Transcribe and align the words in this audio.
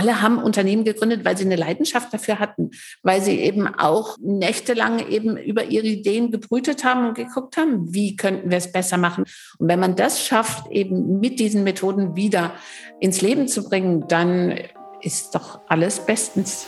alle 0.00 0.22
haben 0.22 0.38
Unternehmen 0.38 0.84
gegründet, 0.84 1.26
weil 1.26 1.36
sie 1.36 1.44
eine 1.44 1.56
Leidenschaft 1.56 2.10
dafür 2.14 2.38
hatten, 2.38 2.70
weil 3.02 3.20
sie 3.20 3.38
eben 3.38 3.66
auch 3.66 4.16
nächtelang 4.18 5.06
eben 5.06 5.36
über 5.36 5.64
ihre 5.64 5.86
Ideen 5.86 6.30
gebrütet 6.30 6.84
haben 6.84 7.08
und 7.08 7.14
geguckt 7.16 7.58
haben, 7.58 7.92
wie 7.92 8.16
könnten 8.16 8.50
wir 8.50 8.56
es 8.56 8.72
besser 8.72 8.96
machen. 8.96 9.24
Und 9.58 9.68
wenn 9.68 9.78
man 9.78 9.96
das 9.96 10.24
schafft, 10.24 10.70
eben 10.70 11.20
mit 11.20 11.38
diesen 11.38 11.64
Methoden 11.64 12.16
wieder 12.16 12.54
ins 12.98 13.20
Leben 13.20 13.46
zu 13.46 13.62
bringen, 13.62 14.08
dann 14.08 14.58
ist 15.02 15.34
doch 15.34 15.60
alles 15.68 16.00
bestens. 16.00 16.66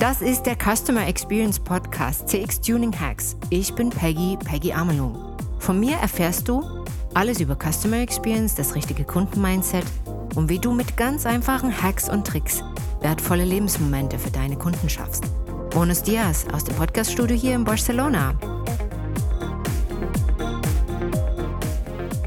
Das 0.00 0.22
ist 0.22 0.42
der 0.42 0.56
Customer 0.56 1.06
Experience 1.06 1.60
Podcast 1.60 2.28
CX 2.28 2.62
Tuning 2.62 2.92
Hacks. 2.98 3.36
Ich 3.50 3.72
bin 3.74 3.90
Peggy, 3.90 4.36
Peggy 4.44 4.72
Amelung. 4.72 5.36
Von 5.60 5.78
mir 5.78 5.94
erfährst 5.98 6.48
du 6.48 6.64
alles 7.14 7.38
über 7.38 7.56
Customer 7.56 7.98
Experience, 7.98 8.56
das 8.56 8.74
richtige 8.74 9.04
Kundenmindset 9.04 9.84
und 10.34 10.48
wie 10.48 10.58
du 10.58 10.72
mit 10.72 10.96
ganz 10.96 11.26
einfachen 11.26 11.82
Hacks 11.82 12.08
und 12.08 12.26
Tricks 12.26 12.62
wertvolle 13.00 13.44
Lebensmomente 13.44 14.18
für 14.18 14.30
deine 14.30 14.56
Kunden 14.56 14.88
schaffst. 14.88 15.24
Bonus 15.70 16.02
Dias 16.02 16.46
aus 16.52 16.64
dem 16.64 16.74
Podcaststudio 16.76 17.36
hier 17.36 17.54
in 17.54 17.64
Barcelona. 17.64 18.34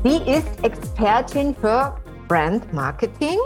Sie 0.04 0.18
ist 0.32 0.48
Expertin 0.64 1.56
für 1.56 1.98
Brand 2.28 2.72
Marketing 2.72 3.38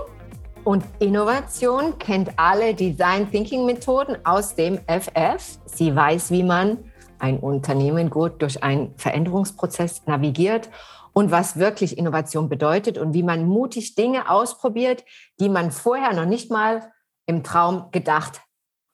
und 0.63 0.83
Innovation, 0.99 1.97
kennt 1.97 2.29
alle 2.37 2.73
Design 2.73 3.29
Thinking 3.31 3.65
Methoden 3.65 4.17
aus 4.25 4.53
dem 4.53 4.79
FF. 4.87 5.59
Sie 5.65 5.95
weiß, 5.95 6.31
wie 6.31 6.43
man 6.43 6.77
ein 7.19 7.39
Unternehmen 7.39 8.09
gut 8.09 8.41
durch 8.41 8.61
einen 8.61 8.93
Veränderungsprozess 8.97 10.05
navigiert 10.05 10.69
und 11.13 11.31
was 11.31 11.57
wirklich 11.57 11.97
Innovation 11.97 12.49
bedeutet 12.49 12.97
und 12.97 13.13
wie 13.13 13.23
man 13.23 13.45
mutig 13.45 13.95
Dinge 13.95 14.29
ausprobiert, 14.29 15.03
die 15.39 15.49
man 15.49 15.71
vorher 15.71 16.13
noch 16.13 16.25
nicht 16.25 16.51
mal 16.51 16.91
im 17.25 17.43
Traum 17.43 17.91
gedacht 17.91 18.41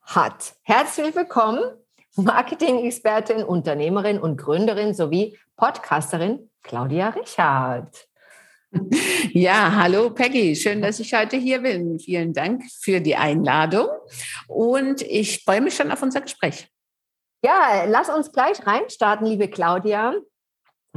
hat. 0.02 0.56
Herzlich 0.64 1.16
willkommen, 1.16 1.62
Marketing-Expertin, 2.16 3.44
Unternehmerin 3.44 4.20
und 4.20 4.38
Gründerin 4.38 4.94
sowie 4.94 5.38
Podcasterin 5.56 6.50
Claudia 6.64 7.10
Richard. 7.10 8.08
Ja, 9.32 9.74
hallo 9.76 10.10
Peggy, 10.10 10.56
schön, 10.56 10.82
dass 10.82 11.00
ich 11.00 11.14
heute 11.14 11.38
hier 11.38 11.62
bin. 11.62 12.00
Vielen 12.00 12.34
Dank 12.34 12.64
für 12.82 13.00
die 13.00 13.16
Einladung 13.16 13.88
und 14.48 15.02
ich 15.02 15.44
freue 15.44 15.62
mich 15.62 15.76
schon 15.76 15.92
auf 15.92 16.04
unser 16.04 16.22
Gespräch. 16.22 16.68
Ja, 17.44 17.86
lass 17.88 18.10
uns 18.10 18.32
gleich 18.32 18.66
reinstarten, 18.66 19.26
liebe 19.26 19.48
Claudia. 19.48 20.14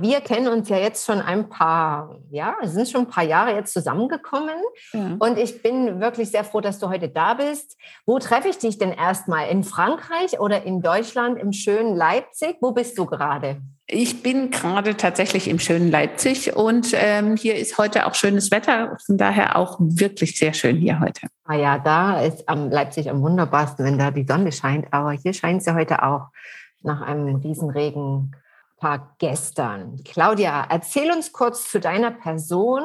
Wir 0.01 0.21
kennen 0.21 0.49
uns 0.49 0.69
ja 0.69 0.79
jetzt 0.79 1.05
schon 1.05 1.21
ein 1.21 1.49
paar, 1.49 2.19
ja, 2.31 2.57
sind 2.63 2.89
schon 2.89 3.03
ein 3.03 3.09
paar 3.09 3.25
Jahre 3.25 3.55
jetzt 3.55 3.73
zusammengekommen. 3.73 4.57
Ja. 4.93 5.17
Und 5.19 5.39
ich 5.39 5.63
bin 5.63 6.01
wirklich 6.01 6.31
sehr 6.31 6.45
froh, 6.45 6.61
dass 6.61 6.79
du 6.79 6.89
heute 6.89 7.09
da 7.09 7.35
bist. 7.35 7.77
Wo 8.07 8.19
treffe 8.19 8.49
ich 8.49 8.59
dich 8.59 8.79
denn 8.79 8.93
erstmal? 8.93 9.49
In 9.49 9.65
Frankreich 9.65 10.41
oder 10.41 10.65
in 10.65 10.81
Deutschland 10.81 11.39
im 11.39 11.53
schönen 11.53 11.95
Leipzig? 11.95 12.57
Wo 12.61 12.73
bist 12.73 12.97
du 12.99 13.07
gerade? 13.07 13.61
Ich 13.87 14.23
bin 14.23 14.51
gerade 14.51 14.97
tatsächlich 14.97 15.49
im 15.49 15.59
schönen 15.59 15.91
Leipzig 15.91 16.55
und 16.55 16.93
ähm, 16.95 17.37
hier 17.37 17.57
ist 17.57 17.77
heute 17.77 18.07
auch 18.07 18.15
schönes 18.15 18.53
Wetter, 18.53 18.97
von 19.05 19.19
daher 19.19 19.57
auch 19.57 19.79
wirklich 19.81 20.39
sehr 20.39 20.55
schön 20.55 20.77
hier 20.77 21.01
heute. 21.01 21.27
Ah 21.45 21.57
ja, 21.57 21.79
da 21.79 22.21
ist 22.21 22.49
am 22.49 22.71
Leipzig 22.71 23.11
am 23.11 23.21
wunderbarsten, 23.21 23.85
wenn 23.85 23.99
da 23.99 24.13
die 24.13 24.25
Sonne 24.25 24.53
scheint, 24.53 24.87
aber 24.93 25.11
hier 25.11 25.33
scheint 25.33 25.65
sie 25.65 25.75
heute 25.75 26.05
auch 26.05 26.29
nach 26.83 27.03
einem 27.03 27.37
Riesenregen 27.37 28.31
Tag 28.81 29.19
gestern. 29.19 30.03
Claudia, 30.05 30.67
erzähl 30.71 31.11
uns 31.13 31.33
kurz 31.33 31.71
zu 31.71 31.81
deiner 31.81 32.11
Person 32.11 32.83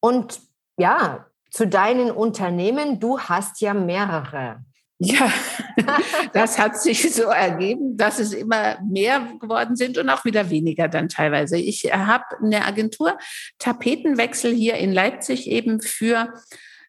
und 0.00 0.40
ja, 0.78 1.26
zu 1.50 1.66
deinen 1.66 2.10
Unternehmen. 2.10 2.98
Du 3.00 3.20
hast 3.20 3.60
ja 3.60 3.74
mehrere. 3.74 4.64
Ja, 5.00 5.30
das 6.32 6.58
hat 6.58 6.80
sich 6.80 7.14
so 7.14 7.24
ergeben, 7.24 7.96
dass 7.96 8.18
es 8.18 8.32
immer 8.32 8.78
mehr 8.80 9.28
geworden 9.40 9.76
sind 9.76 9.96
und 9.96 10.08
auch 10.10 10.24
wieder 10.24 10.50
weniger 10.50 10.88
dann 10.88 11.08
teilweise. 11.08 11.56
Ich 11.56 11.84
habe 11.92 12.24
eine 12.42 12.64
Agentur 12.64 13.16
Tapetenwechsel 13.58 14.52
hier 14.52 14.74
in 14.74 14.92
Leipzig 14.92 15.48
eben 15.48 15.80
für 15.80 16.32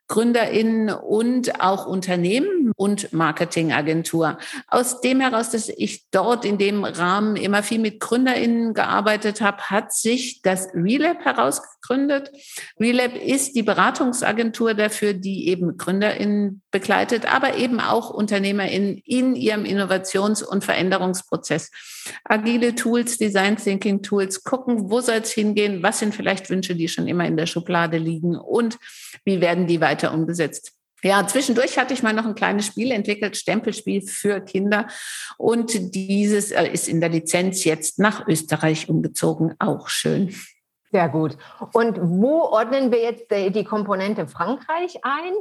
GründerInnen 0.09 0.89
und 0.89 1.61
auch 1.61 1.85
Unternehmen 1.85 2.71
und 2.75 3.13
Marketingagentur. 3.13 4.39
Aus 4.67 5.01
dem 5.01 5.21
heraus, 5.21 5.51
dass 5.51 5.69
ich 5.69 6.09
dort 6.09 6.45
in 6.45 6.57
dem 6.57 6.83
Rahmen 6.83 7.35
immer 7.35 7.61
viel 7.61 7.77
mit 7.77 7.99
GründerInnen 7.99 8.73
gearbeitet 8.73 9.39
habe, 9.39 9.61
hat 9.69 9.93
sich 9.93 10.41
das 10.41 10.69
Relab 10.73 11.23
herausgegründet. 11.23 12.31
Relab 12.79 13.15
ist 13.15 13.55
die 13.55 13.61
Beratungsagentur 13.61 14.73
dafür, 14.73 15.13
die 15.13 15.47
eben 15.47 15.77
GründerInnen 15.77 16.63
begleitet, 16.71 17.31
aber 17.31 17.57
eben 17.57 17.79
auch 17.79 18.09
UnternehmerInnen 18.09 18.97
in 19.05 19.35
ihrem 19.35 19.63
Innovations- 19.63 20.43
und 20.43 20.63
Veränderungsprozess. 20.63 21.69
Agile 22.23 22.73
Tools, 22.73 23.19
Design 23.19 23.57
Thinking 23.57 24.01
Tools, 24.01 24.43
gucken, 24.43 24.89
wo 24.89 25.01
soll 25.01 25.17
es 25.17 25.31
hingehen, 25.31 25.83
was 25.83 25.99
sind 25.99 26.15
vielleicht 26.15 26.49
Wünsche, 26.49 26.75
die 26.75 26.87
schon 26.87 27.07
immer 27.07 27.25
in 27.27 27.37
der 27.37 27.45
Schublade 27.45 27.97
liegen 27.97 28.35
und 28.35 28.79
wie 29.23 29.39
werden 29.39 29.67
die 29.67 29.81
weiter 29.81 29.98
umgesetzt. 30.07 30.73
Ja, 31.01 31.25
zwischendurch 31.25 31.77
hatte 31.77 31.93
ich 31.93 32.03
mal 32.03 32.13
noch 32.13 32.25
ein 32.25 32.35
kleines 32.35 32.65
Spiel 32.65 32.91
entwickelt, 32.91 33.37
Stempelspiel 33.37 34.01
für 34.01 34.41
Kinder. 34.41 34.87
Und 35.37 35.95
dieses 35.95 36.51
äh, 36.51 36.67
ist 36.67 36.89
in 36.89 36.99
der 36.99 37.09
Lizenz 37.09 37.63
jetzt 37.63 37.99
nach 37.99 38.27
Österreich 38.27 38.89
umgezogen. 38.89 39.55
Auch 39.59 39.87
schön. 39.87 40.35
Sehr 40.91 41.07
gut. 41.07 41.37
Und 41.73 41.99
wo 42.01 42.41
ordnen 42.41 42.91
wir 42.91 43.01
jetzt 43.01 43.25
die 43.29 43.63
Komponente 43.63 44.27
Frankreich 44.27 44.99
ein? 45.03 45.33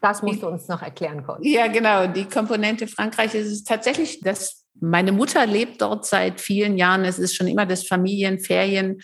Das 0.00 0.22
musst 0.22 0.42
du 0.42 0.48
uns 0.48 0.68
noch 0.68 0.82
erklären, 0.82 1.24
Gott. 1.24 1.38
Ja, 1.42 1.66
genau. 1.68 2.06
Die 2.06 2.24
Komponente 2.24 2.86
Frankreich 2.86 3.34
ist 3.34 3.48
es 3.48 3.64
tatsächlich, 3.64 4.20
dass 4.20 4.64
meine 4.80 5.12
Mutter 5.12 5.46
lebt 5.46 5.82
dort 5.82 6.06
seit 6.06 6.40
vielen 6.40 6.76
Jahren. 6.76 7.04
Es 7.04 7.18
ist 7.18 7.34
schon 7.34 7.48
immer 7.48 7.66
das 7.66 7.86
Familienferien 7.86 9.00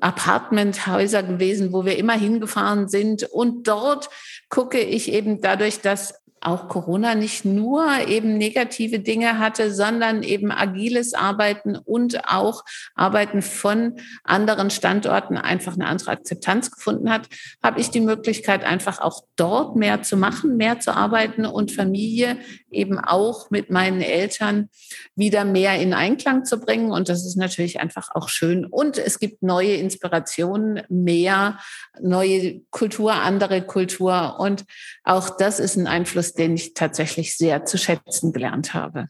Apartmenthäuser 0.00 1.22
gewesen, 1.22 1.72
wo 1.72 1.84
wir 1.84 1.98
immer 1.98 2.14
hingefahren 2.14 2.88
sind. 2.88 3.24
Und 3.24 3.68
dort 3.68 4.08
gucke 4.48 4.80
ich 4.80 5.12
eben 5.12 5.40
dadurch, 5.40 5.80
dass 5.80 6.14
auch 6.44 6.68
Corona 6.68 7.14
nicht 7.14 7.44
nur 7.44 7.86
eben 8.06 8.36
negative 8.36 9.00
Dinge 9.00 9.38
hatte, 9.38 9.72
sondern 9.72 10.22
eben 10.22 10.50
agiles 10.52 11.14
Arbeiten 11.14 11.76
und 11.76 12.28
auch 12.28 12.64
Arbeiten 12.94 13.42
von 13.42 13.96
anderen 14.22 14.70
Standorten 14.70 15.36
einfach 15.36 15.74
eine 15.74 15.86
andere 15.86 16.12
Akzeptanz 16.12 16.70
gefunden 16.70 17.10
hat, 17.10 17.28
habe 17.62 17.80
ich 17.80 17.90
die 17.90 18.00
Möglichkeit, 18.00 18.64
einfach 18.64 19.00
auch 19.00 19.24
dort 19.36 19.76
mehr 19.76 20.02
zu 20.02 20.16
machen, 20.16 20.56
mehr 20.56 20.80
zu 20.80 20.94
arbeiten 20.94 21.46
und 21.46 21.72
Familie 21.72 22.38
eben 22.70 22.98
auch 22.98 23.50
mit 23.50 23.70
meinen 23.70 24.00
Eltern 24.00 24.68
wieder 25.14 25.44
mehr 25.44 25.80
in 25.80 25.94
Einklang 25.94 26.44
zu 26.44 26.58
bringen. 26.60 26.90
Und 26.90 27.08
das 27.08 27.24
ist 27.24 27.36
natürlich 27.36 27.80
einfach 27.80 28.10
auch 28.14 28.28
schön. 28.28 28.66
Und 28.66 28.98
es 28.98 29.18
gibt 29.18 29.42
neue 29.42 29.74
Inspirationen, 29.74 30.82
mehr 30.88 31.58
neue 32.00 32.60
Kultur, 32.70 33.14
andere 33.14 33.62
Kultur. 33.62 34.36
Und 34.38 34.64
auch 35.04 35.30
das 35.30 35.60
ist 35.60 35.76
ein 35.76 35.86
Einfluss, 35.86 36.32
den 36.32 36.54
ich 36.54 36.74
tatsächlich 36.74 37.36
sehr 37.36 37.64
zu 37.64 37.78
schätzen 37.78 38.32
gelernt 38.32 38.74
habe. 38.74 39.08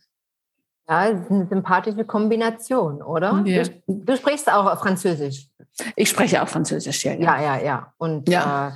Ja, 0.88 0.98
eine 0.98 1.46
sympathische 1.48 2.04
Kombination, 2.04 3.00
oder? 3.00 3.42
Ja. 3.46 3.62
Du, 3.62 3.80
du, 3.86 4.16
sprichst 4.16 4.52
auch 4.52 4.78
Französisch. 4.78 5.48
Ich 5.96 6.10
spreche 6.10 6.42
auch 6.42 6.48
Französisch, 6.48 7.04
ja. 7.04 7.14
Ja, 7.14 7.40
ja, 7.40 7.58
ja. 7.58 7.92
Und 7.96 8.28
ja. 8.28 8.68
Äh, 8.68 8.72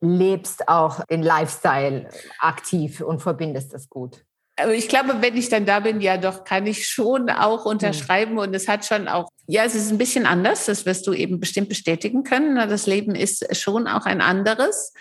lebst 0.00 0.68
auch 0.68 1.04
den 1.06 1.22
Lifestyle 1.22 2.08
aktiv 2.38 3.00
und 3.00 3.20
verbindest 3.20 3.74
das 3.74 3.88
gut. 3.88 4.24
Aber 4.56 4.74
ich 4.74 4.88
glaube, 4.88 5.20
wenn 5.20 5.36
ich 5.36 5.48
dann 5.48 5.66
da 5.66 5.80
bin, 5.80 6.00
ja 6.00 6.16
doch, 6.16 6.44
kann 6.44 6.66
ich 6.66 6.86
schon 6.86 7.30
auch 7.30 7.64
hm. 7.64 7.72
unterschreiben. 7.72 8.32
Mhm. 8.32 8.38
Und 8.38 8.54
es 8.54 8.68
hat 8.68 8.84
schon 8.84 9.08
auch, 9.08 9.28
ja, 9.46 9.64
es 9.64 9.74
ist 9.74 9.90
ein 9.90 9.98
bisschen 9.98 10.26
anders. 10.26 10.66
Das 10.66 10.86
wirst 10.86 11.06
du 11.06 11.12
eben 11.12 11.40
bestimmt 11.40 11.68
bestätigen 11.68 12.22
können. 12.22 12.56
Das 12.56 12.86
Leben 12.86 13.14
ist 13.14 13.56
schon 13.56 13.88
auch 13.88 14.04
ein 14.04 14.20
anderes. 14.20 14.92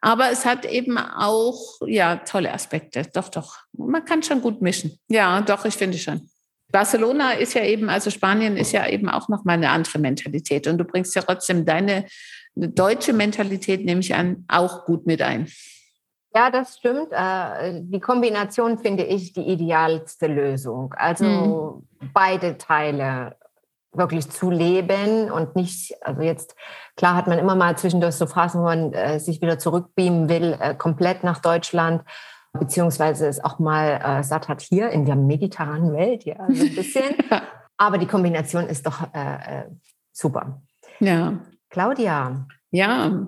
Aber 0.00 0.30
es 0.30 0.44
hat 0.44 0.64
eben 0.64 0.98
auch, 0.98 1.58
ja, 1.86 2.16
tolle 2.16 2.52
Aspekte. 2.52 3.02
Doch, 3.12 3.28
doch. 3.28 3.56
Man 3.72 4.04
kann 4.04 4.22
schon 4.22 4.40
gut 4.40 4.62
mischen. 4.62 4.98
Ja, 5.08 5.40
doch, 5.40 5.64
ich 5.64 5.74
finde 5.74 5.98
schon. 5.98 6.28
Barcelona 6.70 7.32
ist 7.32 7.54
ja 7.54 7.64
eben, 7.64 7.88
also 7.88 8.10
Spanien 8.10 8.56
ist 8.56 8.72
ja 8.72 8.86
eben 8.86 9.08
auch 9.08 9.28
nochmal 9.28 9.56
eine 9.56 9.70
andere 9.70 9.98
Mentalität. 9.98 10.66
Und 10.66 10.78
du 10.78 10.84
bringst 10.84 11.14
ja 11.14 11.22
trotzdem 11.22 11.64
deine 11.64 12.04
deutsche 12.54 13.12
Mentalität, 13.12 13.84
nehme 13.84 14.00
ich 14.00 14.14
an, 14.14 14.44
auch 14.48 14.84
gut 14.84 15.06
mit 15.06 15.22
ein. 15.22 15.48
Ja, 16.34 16.50
das 16.50 16.76
stimmt. 16.76 17.08
Äh, 17.10 17.80
die 17.84 18.00
Kombination 18.00 18.78
finde 18.78 19.04
ich 19.04 19.32
die 19.32 19.48
idealste 19.48 20.26
Lösung. 20.26 20.92
Also 20.96 21.82
mhm. 22.00 22.10
beide 22.12 22.58
Teile 22.58 23.36
wirklich 23.98 24.30
zu 24.30 24.50
leben 24.50 25.30
und 25.30 25.56
nicht, 25.56 25.94
also 26.02 26.22
jetzt, 26.22 26.54
klar 26.96 27.14
hat 27.14 27.26
man 27.26 27.38
immer 27.38 27.54
mal 27.54 27.76
zwischendurch 27.76 28.14
so 28.14 28.26
Phasen, 28.26 28.60
wo 28.60 28.64
man 28.64 28.92
äh, 28.92 29.20
sich 29.20 29.40
wieder 29.42 29.58
zurückbeamen 29.58 30.28
will, 30.28 30.56
äh, 30.60 30.74
komplett 30.74 31.24
nach 31.24 31.40
Deutschland, 31.40 32.02
beziehungsweise 32.52 33.26
es 33.26 33.42
auch 33.42 33.58
mal 33.58 34.00
äh, 34.02 34.22
satt 34.22 34.48
hat 34.48 34.62
hier 34.62 34.90
in 34.90 35.04
der 35.04 35.16
mediterranen 35.16 35.92
Welt, 35.92 36.24
ja, 36.24 36.36
so 36.48 36.64
ein 36.64 36.74
bisschen. 36.74 37.14
Aber 37.76 37.98
die 37.98 38.06
Kombination 38.06 38.66
ist 38.66 38.86
doch 38.86 39.02
äh, 39.14 39.60
äh, 39.60 39.64
super. 40.12 40.62
Ja. 41.00 41.34
Claudia. 41.70 42.46
Ja. 42.70 43.26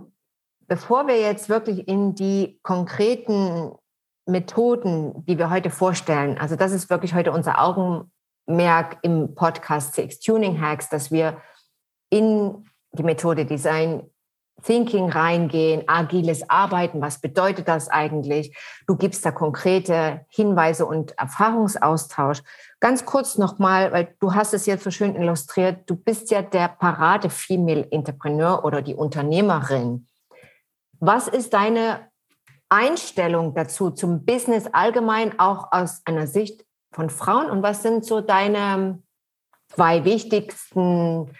bevor 0.67 1.07
wir 1.07 1.19
jetzt 1.19 1.49
wirklich 1.49 1.89
in 1.89 2.15
die 2.15 2.59
konkreten 2.63 3.73
Methoden, 4.27 5.25
die 5.27 5.39
wir 5.39 5.51
heute 5.51 5.71
vorstellen, 5.71 6.39
also 6.39 6.57
das 6.57 6.73
ist 6.73 6.91
wirklich 6.91 7.15
heute 7.15 7.33
unser 7.33 7.59
Augenmerk 8.51 8.99
im 9.03 9.35
Podcast 9.35 9.95
Six 9.95 10.19
Tuning 10.21 10.61
Hacks, 10.61 10.89
dass 10.89 11.13
wir 11.13 11.41
in 12.11 12.65
die 12.93 13.05
Methode 13.05 13.47
Design 13.47 14.03
Thinking 14.63 15.09
reingehen, 15.09 15.85
agiles 15.87 16.51
Arbeiten, 16.51 17.01
was 17.01 17.19
bedeutet 17.21 17.67
das 17.67 17.89
eigentlich? 17.89 18.55
Du 18.87 18.97
gibst 18.97 19.25
da 19.25 19.31
konkrete 19.31 20.27
Hinweise 20.29 20.85
und 20.85 21.17
Erfahrungsaustausch. 21.17 22.43
Ganz 22.79 23.07
kurz 23.07 23.39
nochmal, 23.39 23.91
weil 23.93 24.15
du 24.21 24.35
hast 24.35 24.53
es 24.53 24.67
jetzt 24.67 24.85
so 24.85 24.91
schön 24.91 25.15
illustriert, 25.15 25.89
du 25.89 25.97
bist 25.97 26.31
ja 26.31 26.43
der 26.43 26.69
Parade 26.69 27.31
Female 27.31 27.87
Entrepreneur 27.91 28.63
oder 28.63 28.83
die 28.83 28.95
Unternehmerin. 28.95 30.09
Was 30.99 31.27
ist 31.27 31.55
deine 31.55 32.11
Einstellung 32.69 33.55
dazu 33.55 33.91
zum 33.91 34.27
Business 34.27 34.67
allgemein, 34.67 35.39
auch 35.39 35.69
aus 35.73 36.03
einer 36.05 36.27
Sicht 36.27 36.67
von 36.93 37.11
Frauen? 37.11 37.51
Und 37.51 37.63
was 37.63 37.83
sind 37.83 38.05
so 38.05 38.21
deine 38.21 39.03
zwei 39.69 40.05
wichtigsten 40.05 41.31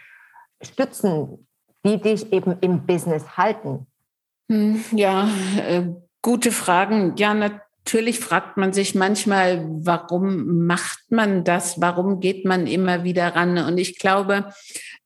Stützen, 0.61 1.47
die 1.85 1.99
dich 1.99 2.31
eben 2.31 2.57
im 2.61 2.85
Business 2.85 3.37
halten? 3.37 3.87
Hm, 4.49 4.83
ja, 4.91 5.27
äh, 5.57 5.83
gute 6.21 6.51
Fragen. 6.51 7.15
Ja, 7.17 7.33
natürlich 7.33 8.19
fragt 8.19 8.57
man 8.57 8.73
sich 8.73 8.95
manchmal, 8.95 9.65
warum 9.67 10.65
macht 10.65 10.99
man 11.09 11.43
das? 11.43 11.81
Warum 11.81 12.19
geht 12.19 12.45
man 12.45 12.67
immer 12.67 13.03
wieder 13.03 13.35
ran? 13.35 13.57
Und 13.57 13.77
ich 13.77 13.97
glaube, 13.97 14.53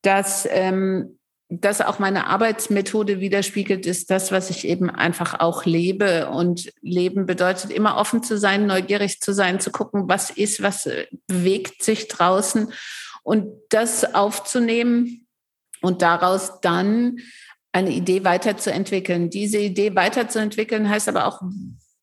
dass 0.01 0.47
ähm, 0.51 1.17
das 1.49 1.81
auch 1.81 1.99
meine 1.99 2.27
Arbeitsmethode 2.27 3.19
widerspiegelt, 3.19 3.85
ist 3.85 4.09
das, 4.09 4.31
was 4.31 4.49
ich 4.49 4.67
eben 4.67 4.89
einfach 4.89 5.39
auch 5.39 5.65
lebe. 5.65 6.29
Und 6.29 6.71
Leben 6.81 7.25
bedeutet 7.25 7.71
immer 7.71 7.97
offen 7.97 8.23
zu 8.23 8.37
sein, 8.37 8.65
neugierig 8.65 9.21
zu 9.21 9.33
sein, 9.33 9.59
zu 9.59 9.71
gucken, 9.71 10.07
was 10.07 10.31
ist, 10.31 10.63
was 10.63 10.85
äh, 10.87 11.05
bewegt 11.27 11.83
sich 11.83 12.07
draußen 12.07 12.73
und 13.23 13.47
das 13.69 14.15
aufzunehmen 14.15 15.27
und 15.81 16.01
daraus 16.01 16.61
dann 16.61 17.17
eine 17.71 17.91
Idee 17.91 18.23
weiterzuentwickeln. 18.23 19.29
Diese 19.29 19.59
Idee 19.59 19.95
weiterzuentwickeln 19.95 20.89
heißt 20.89 21.09
aber 21.09 21.27
auch, 21.27 21.41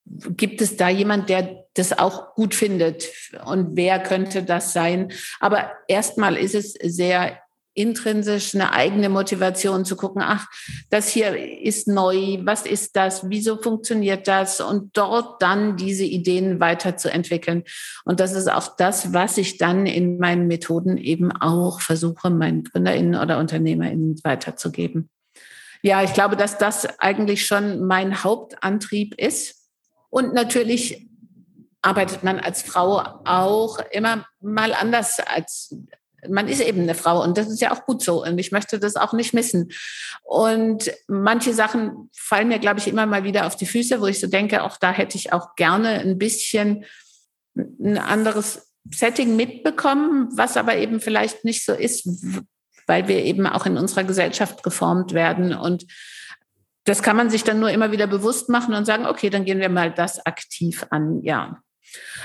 gibt 0.05 0.61
es 0.61 0.77
da 0.77 0.89
jemand, 0.89 1.29
der 1.29 1.65
das 1.73 1.97
auch 1.97 2.35
gut 2.35 2.53
findet? 2.53 3.09
Und 3.45 3.75
wer 3.75 3.99
könnte 3.99 4.43
das 4.43 4.73
sein? 4.73 5.11
Aber 5.39 5.71
erstmal 5.87 6.37
ist 6.37 6.55
es 6.55 6.73
sehr 6.73 7.39
intrinsisch 7.73 8.53
eine 8.53 8.71
eigene 8.71 9.09
Motivation 9.09 9.85
zu 9.85 9.95
gucken, 9.95 10.21
ach, 10.23 10.47
das 10.89 11.07
hier 11.09 11.35
ist 11.61 11.87
neu, 11.87 12.39
was 12.43 12.65
ist 12.65 12.95
das, 12.95 13.29
wieso 13.29 13.61
funktioniert 13.61 14.27
das 14.27 14.61
und 14.61 14.95
dort 14.95 15.41
dann 15.41 15.75
diese 15.77 16.03
Ideen 16.03 16.59
weiterzuentwickeln. 16.59 17.63
Und 18.05 18.19
das 18.19 18.33
ist 18.33 18.51
auch 18.51 18.75
das, 18.75 19.13
was 19.13 19.37
ich 19.37 19.57
dann 19.57 19.85
in 19.85 20.19
meinen 20.19 20.47
Methoden 20.47 20.97
eben 20.97 21.31
auch 21.31 21.81
versuche, 21.81 22.29
meinen 22.29 22.63
GründerInnen 22.63 23.15
oder 23.19 23.39
UnternehmerInnen 23.39 24.19
weiterzugeben. 24.23 25.09
Ja, 25.81 26.01
ich 26.01 26.13
glaube, 26.13 26.37
dass 26.37 26.57
das 26.57 26.99
eigentlich 26.99 27.45
schon 27.45 27.85
mein 27.85 28.23
Hauptantrieb 28.23 29.15
ist. 29.19 29.67
Und 30.09 30.33
natürlich 30.33 31.09
arbeitet 31.81 32.23
man 32.23 32.39
als 32.39 32.61
Frau 32.61 32.99
auch 33.25 33.79
immer 33.91 34.25
mal 34.39 34.73
anders 34.73 35.19
als 35.19 35.75
man 36.29 36.47
ist 36.47 36.61
eben 36.61 36.81
eine 36.81 36.95
Frau 36.95 37.23
und 37.23 37.37
das 37.37 37.49
ist 37.49 37.61
ja 37.61 37.71
auch 37.71 37.85
gut 37.85 38.01
so 38.01 38.23
und 38.23 38.37
ich 38.37 38.51
möchte 38.51 38.79
das 38.79 38.95
auch 38.95 39.13
nicht 39.13 39.33
missen. 39.33 39.71
Und 40.23 40.91
manche 41.07 41.53
Sachen 41.53 42.09
fallen 42.13 42.47
mir, 42.47 42.59
glaube 42.59 42.79
ich, 42.79 42.87
immer 42.87 43.05
mal 43.05 43.23
wieder 43.23 43.45
auf 43.47 43.55
die 43.55 43.65
Füße, 43.65 44.01
wo 44.01 44.07
ich 44.07 44.19
so 44.19 44.27
denke, 44.27 44.63
auch 44.63 44.77
da 44.77 44.91
hätte 44.91 45.17
ich 45.17 45.33
auch 45.33 45.55
gerne 45.55 45.99
ein 45.99 46.17
bisschen 46.17 46.85
ein 47.55 47.97
anderes 47.97 48.73
Setting 48.93 49.35
mitbekommen, 49.35 50.29
was 50.35 50.57
aber 50.57 50.77
eben 50.77 50.99
vielleicht 50.99 51.45
nicht 51.45 51.65
so 51.65 51.73
ist, 51.73 52.07
weil 52.87 53.07
wir 53.07 53.23
eben 53.23 53.47
auch 53.47 53.65
in 53.65 53.77
unserer 53.77 54.03
Gesellschaft 54.03 54.63
geformt 54.63 55.13
werden 55.13 55.53
und 55.53 55.85
das 56.85 57.01
kann 57.01 57.15
man 57.15 57.29
sich 57.29 57.43
dann 57.43 57.59
nur 57.59 57.69
immer 57.69 57.91
wieder 57.91 58.07
bewusst 58.07 58.49
machen 58.49 58.73
und 58.73 58.85
sagen, 58.85 59.05
okay, 59.05 59.29
dann 59.29 59.45
gehen 59.45 59.59
wir 59.59 59.69
mal 59.69 59.91
das 59.91 60.25
aktiv 60.25 60.85
an, 60.89 61.21
ja. 61.23 61.61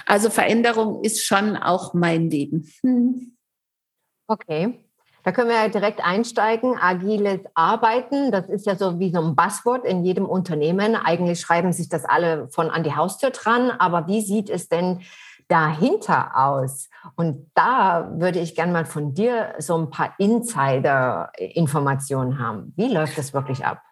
Also 0.07 0.31
Veränderung 0.31 1.05
ist 1.05 1.25
schon 1.25 1.57
auch 1.57 1.95
mein 1.95 2.31
Leben. 2.31 2.71
Hm. 2.83 3.38
Okay. 4.31 4.79
Da 5.25 5.33
können 5.33 5.49
wir 5.49 5.57
ja 5.57 5.69
direkt 5.69 6.05
einsteigen. 6.05 6.77
Agiles 6.79 7.41
Arbeiten, 7.55 8.31
das 8.31 8.47
ist 8.49 8.67
ja 8.67 8.77
so 8.77 8.99
wie 8.99 9.11
so 9.11 9.21
ein 9.21 9.35
Buzzword 9.35 9.85
in 9.85 10.05
jedem 10.05 10.27
Unternehmen. 10.27 10.95
Eigentlich 10.97 11.41
schreiben 11.41 11.73
sich 11.73 11.89
das 11.89 12.05
alle 12.05 12.49
von 12.49 12.71
an 12.71 12.83
die 12.85 12.95
Haustür 12.95 13.31
dran. 13.31 13.71
Aber 13.71 14.07
wie 14.07 14.21
sieht 14.21 14.51
es 14.51 14.69
denn 14.69 15.01
dahinter 15.49 16.37
aus? 16.37 16.89
Und 17.17 17.51
da 17.55 18.11
würde 18.17 18.39
ich 18.39 18.55
gerne 18.55 18.73
mal 18.73 18.85
von 18.85 19.15
dir 19.15 19.55
so 19.59 19.77
ein 19.77 19.91
paar 19.91 20.15
Insider-Informationen 20.19 22.39
haben. 22.39 22.73
Wie 22.77 22.93
läuft 22.93 23.19
das 23.19 23.35
wirklich 23.35 23.65
ab? 23.65 23.83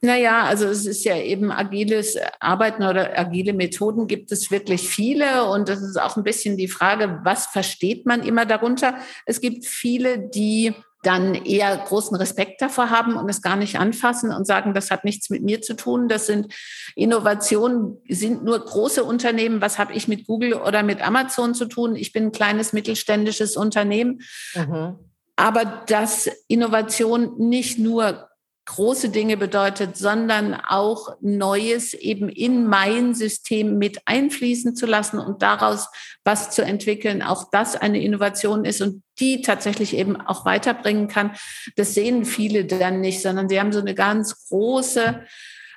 Naja, 0.00 0.44
also 0.44 0.66
es 0.66 0.86
ist 0.86 1.04
ja 1.04 1.16
eben 1.16 1.50
agiles 1.50 2.16
Arbeiten 2.38 2.84
oder 2.84 3.18
agile 3.18 3.52
Methoden 3.52 4.06
gibt 4.06 4.30
es 4.30 4.50
wirklich 4.50 4.88
viele 4.88 5.44
und 5.50 5.68
das 5.68 5.82
ist 5.82 6.00
auch 6.00 6.16
ein 6.16 6.22
bisschen 6.22 6.56
die 6.56 6.68
Frage, 6.68 7.20
was 7.24 7.46
versteht 7.46 8.06
man 8.06 8.22
immer 8.22 8.46
darunter? 8.46 8.94
Es 9.26 9.40
gibt 9.40 9.66
viele, 9.66 10.20
die 10.20 10.72
dann 11.02 11.34
eher 11.34 11.76
großen 11.76 12.16
Respekt 12.16 12.60
davor 12.60 12.90
haben 12.90 13.16
und 13.16 13.28
es 13.28 13.42
gar 13.42 13.56
nicht 13.56 13.78
anfassen 13.78 14.32
und 14.32 14.46
sagen, 14.46 14.74
das 14.74 14.90
hat 14.90 15.04
nichts 15.04 15.30
mit 15.30 15.42
mir 15.42 15.62
zu 15.62 15.74
tun. 15.74 16.08
Das 16.08 16.26
sind 16.26 16.52
Innovationen, 16.96 17.98
sind 18.08 18.44
nur 18.44 18.58
große 18.64 19.04
Unternehmen. 19.04 19.60
Was 19.60 19.78
habe 19.78 19.94
ich 19.94 20.08
mit 20.08 20.26
Google 20.26 20.54
oder 20.54 20.82
mit 20.82 21.04
Amazon 21.04 21.54
zu 21.54 21.66
tun? 21.66 21.94
Ich 21.94 22.12
bin 22.12 22.26
ein 22.26 22.32
kleines 22.32 22.72
mittelständisches 22.72 23.56
Unternehmen. 23.56 24.22
Mhm. 24.54 24.98
Aber 25.36 25.84
dass 25.86 26.28
Innovation 26.48 27.38
nicht 27.38 27.78
nur 27.78 28.27
große 28.68 29.08
Dinge 29.08 29.38
bedeutet, 29.38 29.96
sondern 29.96 30.54
auch 30.54 31.16
Neues 31.20 31.94
eben 31.94 32.28
in 32.28 32.66
mein 32.66 33.14
System 33.14 33.78
mit 33.78 34.02
einfließen 34.04 34.76
zu 34.76 34.84
lassen 34.84 35.18
und 35.18 35.40
daraus 35.42 35.88
was 36.22 36.50
zu 36.50 36.62
entwickeln, 36.62 37.22
auch 37.22 37.50
das 37.50 37.76
eine 37.76 38.02
Innovation 38.02 38.66
ist 38.66 38.82
und 38.82 39.02
die 39.20 39.40
tatsächlich 39.40 39.96
eben 39.96 40.20
auch 40.20 40.44
weiterbringen 40.44 41.08
kann. 41.08 41.32
Das 41.76 41.94
sehen 41.94 42.26
viele 42.26 42.66
dann 42.66 43.00
nicht, 43.00 43.22
sondern 43.22 43.48
sie 43.48 43.58
haben 43.58 43.72
so 43.72 43.80
eine 43.80 43.94
ganz 43.94 44.48
große 44.48 45.24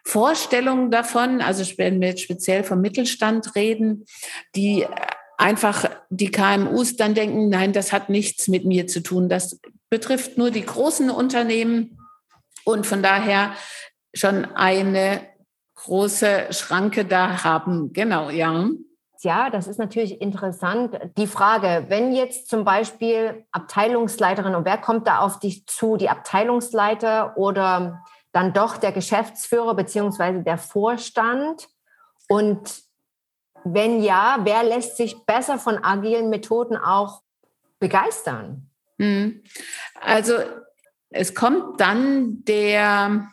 Vorstellung 0.04 0.92
davon, 0.92 1.42
also 1.42 1.64
wenn 1.78 2.02
wir 2.02 2.10
jetzt 2.10 2.24
speziell 2.24 2.64
vom 2.64 2.81
Mittelstand 2.81 3.56
reden, 3.56 4.06
die 4.56 4.86
einfach 5.38 5.90
die 6.10 6.30
KMUs 6.30 6.98
dann 6.98 7.14
denken, 7.14 7.48
nein, 7.48 7.71
das 7.71 7.94
hat 7.94 8.10
nichts 8.10 8.50
mit 8.50 8.66
mir 8.66 8.88
zu 8.88 9.02
tun. 9.02 9.30
Das 9.30 9.62
betrifft 9.90 10.38
nur 10.38 10.52
die 10.52 10.66
großen 10.66 11.10
Unternehmen 11.10 11.98
und 12.66 12.86
von 12.86 13.02
daher 13.04 13.54
schon 14.14 14.46
eine 14.56 15.22
große 15.76 16.48
Schranke 16.52 17.06
da 17.06 17.44
haben. 17.44 17.94
Genau, 17.94 18.30
ja. 18.30 18.68
Ja, 19.24 19.52
das 19.52 19.68
ist 19.68 19.78
natürlich 19.78 20.20
interessant. 20.20 20.98
Die 21.18 21.28
Frage, 21.28 21.86
wenn 21.90 22.12
jetzt 22.12 22.50
zum 22.50 22.64
Beispiel 22.64 23.46
Abteilungsleiterin 23.52 24.56
und 24.56 24.66
wer 24.66 24.78
kommt 24.80 25.08
da 25.08 25.20
auf 25.20 25.40
dich 25.40 25.68
zu, 25.68 25.96
die 25.96 26.10
Abteilungsleiter 26.10 27.38
oder 27.38 28.04
dann 28.31 28.54
doch 28.54 28.78
der 28.78 28.92
Geschäftsführer 28.92 29.76
beziehungsweise 29.76 30.42
der 30.42 30.58
Vorstand? 30.58 31.68
Und 32.28 32.81
wenn 33.64 34.02
ja, 34.02 34.40
wer 34.44 34.64
lässt 34.64 34.98
sich 34.98 35.24
besser 35.26 35.60
von 35.60 35.84
agilen 35.84 36.30
Methoden 36.30 36.76
auch 36.76 37.22
begeistern? 37.80 38.70
Hm. 38.98 39.44
Also 40.00 40.34
es 41.11 41.35
kommt 41.35 41.80
dann 41.80 42.44
der 42.45 43.27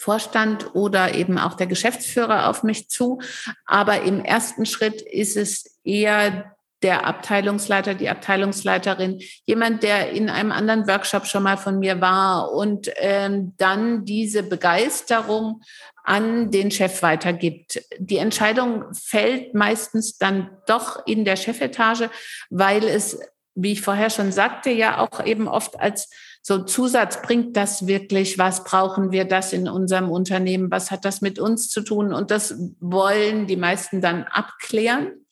Vorstand 0.00 0.74
oder 0.74 1.14
eben 1.14 1.38
auch 1.38 1.54
der 1.54 1.66
Geschäftsführer 1.66 2.48
auf 2.48 2.62
mich 2.62 2.88
zu. 2.88 3.20
Aber 3.66 4.02
im 4.02 4.24
ersten 4.24 4.64
Schritt 4.64 5.02
ist 5.02 5.36
es 5.36 5.78
eher 5.84 6.54
der 6.82 7.04
Abteilungsleiter, 7.06 7.94
die 7.94 8.08
Abteilungsleiterin, 8.08 9.20
jemand, 9.44 9.82
der 9.82 10.12
in 10.12 10.30
einem 10.30 10.52
anderen 10.52 10.86
Workshop 10.86 11.26
schon 11.26 11.42
mal 11.42 11.56
von 11.56 11.80
mir 11.80 12.00
war 12.00 12.52
und 12.52 12.88
ähm, 12.96 13.54
dann 13.56 14.04
diese 14.04 14.44
Begeisterung 14.44 15.62
an 16.04 16.52
den 16.52 16.70
Chef 16.70 17.02
weitergibt. 17.02 17.82
Die 17.98 18.18
Entscheidung 18.18 18.84
fällt 18.94 19.54
meistens 19.54 20.18
dann 20.18 20.50
doch 20.66 21.04
in 21.04 21.24
der 21.24 21.36
Chefetage, 21.36 22.10
weil 22.48 22.84
es, 22.84 23.18
wie 23.56 23.72
ich 23.72 23.82
vorher 23.82 24.08
schon 24.08 24.30
sagte, 24.30 24.70
ja 24.70 25.00
auch 25.00 25.24
eben 25.26 25.48
oft 25.48 25.78
als 25.80 26.08
so 26.48 26.60
Zusatz, 26.60 27.20
bringt 27.20 27.58
das 27.58 27.86
wirklich 27.86 28.38
was? 28.38 28.64
Brauchen 28.64 29.12
wir 29.12 29.26
das 29.26 29.52
in 29.52 29.68
unserem 29.68 30.10
Unternehmen? 30.10 30.70
Was 30.70 30.90
hat 30.90 31.04
das 31.04 31.20
mit 31.20 31.38
uns 31.38 31.68
zu 31.68 31.82
tun? 31.82 32.14
Und 32.14 32.30
das 32.30 32.54
wollen 32.80 33.46
die 33.46 33.58
meisten 33.58 34.00
dann 34.00 34.24
abklären. 34.24 35.26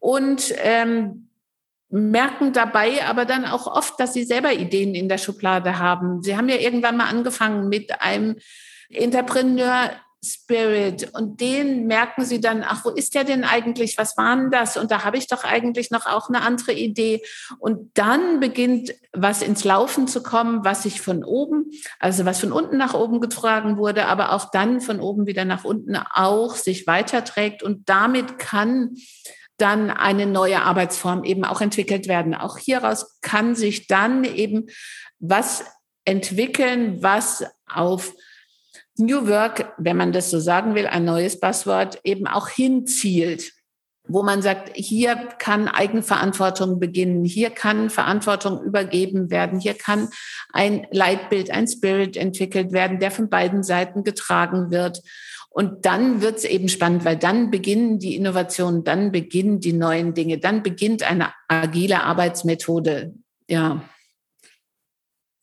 Und 0.00 0.52
ähm, 0.56 1.28
merken 1.88 2.52
dabei 2.52 3.06
aber 3.06 3.26
dann 3.26 3.44
auch 3.44 3.68
oft, 3.68 4.00
dass 4.00 4.12
sie 4.12 4.24
selber 4.24 4.52
Ideen 4.52 4.96
in 4.96 5.08
der 5.08 5.18
Schublade 5.18 5.78
haben. 5.78 6.20
Sie 6.20 6.36
haben 6.36 6.48
ja 6.48 6.56
irgendwann 6.56 6.96
mal 6.96 7.08
angefangen 7.08 7.68
mit 7.68 8.00
einem 8.00 8.38
Entrepreneur 8.88 9.92
Spirit 10.24 11.10
und 11.14 11.40
den 11.40 11.86
merken 11.86 12.24
sie 12.24 12.40
dann, 12.40 12.64
ach, 12.66 12.84
wo 12.84 12.90
ist 12.90 13.14
der 13.14 13.22
denn 13.22 13.44
eigentlich? 13.44 13.96
Was 13.98 14.16
war 14.16 14.34
denn 14.34 14.50
das? 14.50 14.76
Und 14.76 14.90
da 14.90 15.04
habe 15.04 15.16
ich 15.16 15.28
doch 15.28 15.44
eigentlich 15.44 15.90
noch 15.90 16.06
auch 16.06 16.28
eine 16.28 16.42
andere 16.42 16.72
Idee. 16.72 17.22
Und 17.58 17.96
dann 17.96 18.40
beginnt 18.40 18.94
was 19.12 19.42
ins 19.42 19.64
Laufen 19.64 20.08
zu 20.08 20.22
kommen, 20.22 20.64
was 20.64 20.82
sich 20.82 21.00
von 21.00 21.22
oben, 21.22 21.70
also 22.00 22.24
was 22.24 22.40
von 22.40 22.52
unten 22.52 22.76
nach 22.76 22.94
oben 22.94 23.20
getragen 23.20 23.76
wurde, 23.76 24.06
aber 24.06 24.32
auch 24.32 24.50
dann 24.50 24.80
von 24.80 25.00
oben 25.00 25.26
wieder 25.26 25.44
nach 25.44 25.64
unten 25.64 25.96
auch 25.96 26.56
sich 26.56 26.86
weiterträgt. 26.88 27.62
Und 27.62 27.88
damit 27.88 28.38
kann 28.38 28.96
dann 29.56 29.90
eine 29.90 30.26
neue 30.26 30.62
Arbeitsform 30.62 31.24
eben 31.24 31.44
auch 31.44 31.60
entwickelt 31.60 32.08
werden. 32.08 32.34
Auch 32.34 32.58
hieraus 32.58 33.18
kann 33.22 33.54
sich 33.54 33.86
dann 33.86 34.24
eben 34.24 34.66
was 35.20 35.64
entwickeln, 36.04 37.02
was 37.02 37.44
auf 37.66 38.14
New 38.98 39.28
Work, 39.28 39.72
wenn 39.78 39.96
man 39.96 40.12
das 40.12 40.30
so 40.30 40.40
sagen 40.40 40.74
will, 40.74 40.86
ein 40.86 41.04
neues 41.04 41.38
Passwort, 41.38 42.00
eben 42.04 42.26
auch 42.26 42.48
hinzielt, 42.48 43.52
wo 44.08 44.22
man 44.22 44.42
sagt, 44.42 44.70
hier 44.74 45.16
kann 45.38 45.68
Eigenverantwortung 45.68 46.80
beginnen, 46.80 47.24
hier 47.24 47.50
kann 47.50 47.90
Verantwortung 47.90 48.62
übergeben 48.62 49.30
werden, 49.30 49.60
hier 49.60 49.74
kann 49.74 50.08
ein 50.52 50.86
Leitbild, 50.90 51.50
ein 51.50 51.68
Spirit 51.68 52.16
entwickelt 52.16 52.72
werden, 52.72 52.98
der 52.98 53.10
von 53.10 53.28
beiden 53.28 53.62
Seiten 53.62 54.04
getragen 54.04 54.70
wird. 54.70 55.02
Und 55.50 55.86
dann 55.86 56.22
wird 56.22 56.38
es 56.38 56.44
eben 56.44 56.68
spannend, 56.68 57.04
weil 57.04 57.16
dann 57.16 57.50
beginnen 57.50 57.98
die 57.98 58.16
Innovationen, 58.16 58.84
dann 58.84 59.12
beginnen 59.12 59.60
die 59.60 59.72
neuen 59.72 60.14
Dinge, 60.14 60.38
dann 60.38 60.62
beginnt 60.62 61.02
eine 61.02 61.32
agile 61.48 62.02
Arbeitsmethode. 62.02 63.14
Ja. 63.48 63.82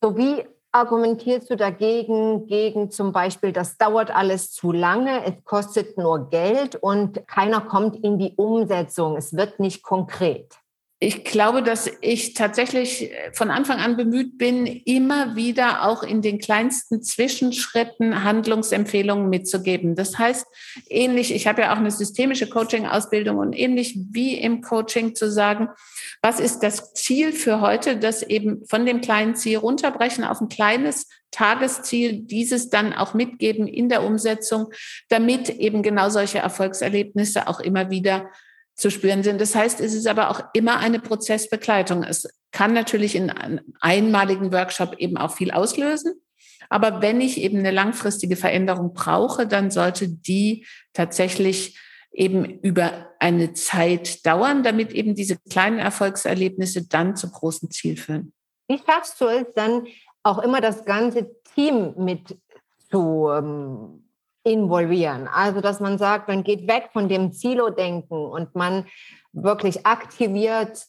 So 0.01 0.17
wie 0.17 0.43
argumentierst 0.75 1.49
du 1.49 1.55
dagegen, 1.55 2.47
gegen 2.47 2.91
zum 2.91 3.13
Beispiel, 3.13 3.53
das 3.53 3.77
dauert 3.77 4.13
alles 4.13 4.51
zu 4.51 4.73
lange, 4.73 5.23
es 5.25 5.41
kostet 5.45 5.97
nur 5.97 6.29
Geld 6.29 6.75
und 6.75 7.25
keiner 7.27 7.61
kommt 7.61 8.03
in 8.03 8.19
die 8.19 8.33
Umsetzung, 8.35 9.15
es 9.15 9.33
wird 9.37 9.59
nicht 9.61 9.83
konkret? 9.83 10.59
Ich 11.05 11.23
glaube, 11.23 11.61
dass 11.61 11.87
ich 12.01 12.33
tatsächlich 12.33 13.11
von 13.33 13.51
Anfang 13.51 13.77
an 13.77 13.95
bemüht 13.95 14.39
bin, 14.39 14.65
immer 14.65 15.35
wieder 15.35 15.85
auch 15.85 16.01
in 16.01 16.23
den 16.23 16.39
kleinsten 16.39 17.03
Zwischenschritten 17.03 18.23
Handlungsempfehlungen 18.23 19.29
mitzugeben. 19.29 19.95
Das 19.95 20.17
heißt, 20.17 20.47
ähnlich, 20.89 21.31
ich 21.31 21.45
habe 21.45 21.61
ja 21.61 21.73
auch 21.73 21.77
eine 21.77 21.91
systemische 21.91 22.49
Coaching-Ausbildung 22.49 23.37
und 23.37 23.53
ähnlich 23.53 23.95
wie 24.13 24.33
im 24.33 24.61
Coaching 24.61 25.13
zu 25.13 25.29
sagen, 25.29 25.69
was 26.23 26.39
ist 26.39 26.61
das 26.61 26.95
Ziel 26.95 27.33
für 27.33 27.61
heute, 27.61 27.97
das 27.97 28.23
eben 28.23 28.65
von 28.65 28.87
dem 28.87 29.01
kleinen 29.01 29.35
Ziel 29.35 29.59
runterbrechen 29.59 30.23
auf 30.23 30.41
ein 30.41 30.49
kleines 30.49 31.07
Tagesziel, 31.29 32.21
dieses 32.21 32.71
dann 32.71 32.93
auch 32.93 33.13
mitgeben 33.13 33.67
in 33.67 33.89
der 33.89 34.03
Umsetzung, 34.03 34.71
damit 35.09 35.49
eben 35.49 35.83
genau 35.83 36.09
solche 36.09 36.39
Erfolgserlebnisse 36.39 37.47
auch 37.47 37.59
immer 37.59 37.91
wieder 37.91 38.31
zu 38.75 38.91
spüren 38.91 39.23
sind. 39.23 39.39
Das 39.39 39.55
heißt, 39.55 39.79
es 39.79 39.93
ist 39.93 40.07
aber 40.07 40.29
auch 40.29 40.41
immer 40.53 40.77
eine 40.77 40.99
Prozessbegleitung. 40.99 42.03
Es 42.03 42.27
kann 42.51 42.73
natürlich 42.73 43.15
in 43.15 43.29
einem 43.29 43.61
einmaligen 43.79 44.51
Workshop 44.51 44.95
eben 44.97 45.17
auch 45.17 45.35
viel 45.35 45.51
auslösen. 45.51 46.21
Aber 46.69 47.01
wenn 47.01 47.21
ich 47.21 47.39
eben 47.39 47.59
eine 47.59 47.71
langfristige 47.71 48.35
Veränderung 48.35 48.93
brauche, 48.93 49.47
dann 49.47 49.71
sollte 49.71 50.09
die 50.09 50.65
tatsächlich 50.93 51.79
eben 52.11 52.59
über 52.61 53.09
eine 53.19 53.53
Zeit 53.53 54.25
dauern, 54.25 54.63
damit 54.63 54.93
eben 54.93 55.15
diese 55.15 55.37
kleinen 55.49 55.79
Erfolgserlebnisse 55.79 56.87
dann 56.87 57.15
zum 57.15 57.31
großen 57.31 57.69
Ziel 57.71 57.97
führen. 57.97 58.33
Wie 58.67 58.79
schaffst 58.79 59.19
du 59.21 59.25
es 59.25 59.45
dann 59.53 59.85
auch 60.23 60.39
immer 60.39 60.59
das 60.59 60.85
ganze 60.85 61.29
Team 61.53 61.93
mit 61.97 62.37
zu 62.89 63.29
ähm, 63.31 64.04
involvieren. 64.45 65.27
Also, 65.27 65.59
dass 65.59 65.79
man 65.79 65.97
sagt, 65.97 66.27
man 66.27 66.43
geht 66.43 66.67
weg 66.67 66.89
von 66.93 67.09
dem 67.09 67.33
Silo-Denken 67.33 68.15
und 68.15 68.55
man 68.55 68.85
wirklich 69.33 69.85
aktiviert 69.85 70.85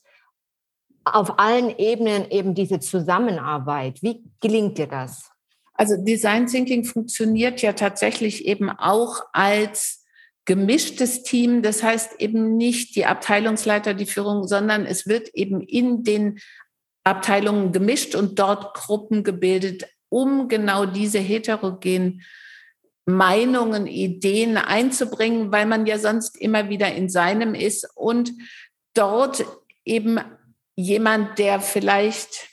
auf 1.04 1.38
allen 1.38 1.76
Ebenen 1.78 2.30
eben 2.30 2.54
diese 2.54 2.80
Zusammenarbeit. 2.80 4.02
Wie 4.02 4.24
gelingt 4.40 4.78
dir 4.78 4.86
das? 4.86 5.30
Also 5.74 5.96
Design 5.96 6.46
Thinking 6.46 6.84
funktioniert 6.84 7.62
ja 7.62 7.72
tatsächlich 7.72 8.46
eben 8.46 8.70
auch 8.70 9.20
als 9.32 10.04
gemischtes 10.44 11.22
Team. 11.22 11.62
Das 11.62 11.82
heißt 11.82 12.20
eben 12.20 12.56
nicht 12.56 12.96
die 12.96 13.06
Abteilungsleiter, 13.06 13.94
die 13.94 14.06
Führung, 14.06 14.48
sondern 14.48 14.84
es 14.84 15.06
wird 15.06 15.28
eben 15.34 15.60
in 15.60 16.02
den 16.02 16.40
Abteilungen 17.04 17.72
gemischt 17.72 18.14
und 18.14 18.38
dort 18.38 18.74
Gruppen 18.74 19.22
gebildet, 19.22 19.86
um 20.08 20.48
genau 20.48 20.86
diese 20.86 21.18
heterogenen 21.18 22.22
Meinungen, 23.06 23.86
Ideen 23.86 24.56
einzubringen, 24.58 25.52
weil 25.52 25.66
man 25.66 25.86
ja 25.86 25.98
sonst 25.98 26.36
immer 26.36 26.68
wieder 26.68 26.92
in 26.92 27.08
seinem 27.08 27.54
ist 27.54 27.88
und 27.94 28.32
dort 28.94 29.44
eben 29.84 30.20
jemand, 30.74 31.38
der 31.38 31.60
vielleicht, 31.60 32.48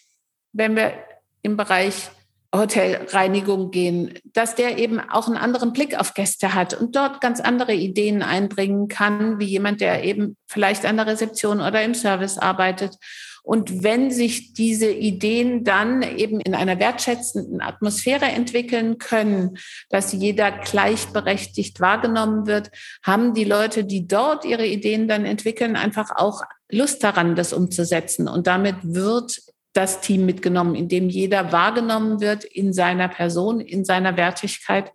wenn 0.53 0.75
wir 0.75 0.93
im 1.41 1.57
Bereich 1.57 2.11
Hotelreinigung 2.55 3.71
gehen, 3.71 4.13
dass 4.25 4.53
der 4.53 4.77
eben 4.77 4.99
auch 4.99 5.27
einen 5.27 5.37
anderen 5.37 5.73
Blick 5.73 5.99
auf 5.99 6.13
Gäste 6.13 6.53
hat 6.53 6.75
und 6.75 6.95
dort 6.95 7.19
ganz 7.19 7.39
andere 7.39 7.73
Ideen 7.73 8.21
einbringen 8.21 8.87
kann, 8.87 9.39
wie 9.39 9.45
jemand, 9.45 9.81
der 9.81 10.03
eben 10.03 10.37
vielleicht 10.45 10.85
an 10.85 10.97
der 10.97 11.07
Rezeption 11.07 11.61
oder 11.61 11.83
im 11.83 11.95
Service 11.95 12.37
arbeitet. 12.37 12.95
Und 13.43 13.83
wenn 13.83 14.09
sich 14.09 14.53
diese 14.53 14.89
Ideen 14.89 15.65
dann 15.65 16.01
eben 16.01 16.39
in 16.39 16.55
einer 16.55 16.79
wertschätzenden 16.79 17.61
Atmosphäre 17.61 18.25
entwickeln 18.25 18.97
können, 18.97 19.57
dass 19.89 20.13
jeder 20.13 20.49
gleichberechtigt 20.51 21.81
wahrgenommen 21.81 22.47
wird, 22.47 22.71
haben 23.03 23.33
die 23.33 23.43
Leute, 23.43 23.83
die 23.83 24.07
dort 24.07 24.45
ihre 24.45 24.65
Ideen 24.65 25.09
dann 25.09 25.25
entwickeln, 25.25 25.75
einfach 25.75 26.11
auch 26.15 26.41
Lust 26.71 27.03
daran, 27.03 27.35
das 27.35 27.51
umzusetzen. 27.51 28.29
Und 28.29 28.47
damit 28.47 28.77
wird 28.81 29.41
das 29.73 29.99
Team 29.99 30.25
mitgenommen, 30.25 30.75
in 30.75 30.87
dem 30.87 31.09
jeder 31.09 31.51
wahrgenommen 31.51 32.21
wird 32.21 32.45
in 32.45 32.71
seiner 32.73 33.09
Person, 33.09 33.59
in 33.59 33.83
seiner 33.83 34.15
Wertigkeit 34.15 34.91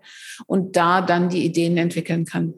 und 0.46 0.76
da 0.76 1.02
dann 1.02 1.28
die 1.28 1.44
Ideen 1.44 1.76
entwickeln 1.76 2.24
kann. 2.24 2.54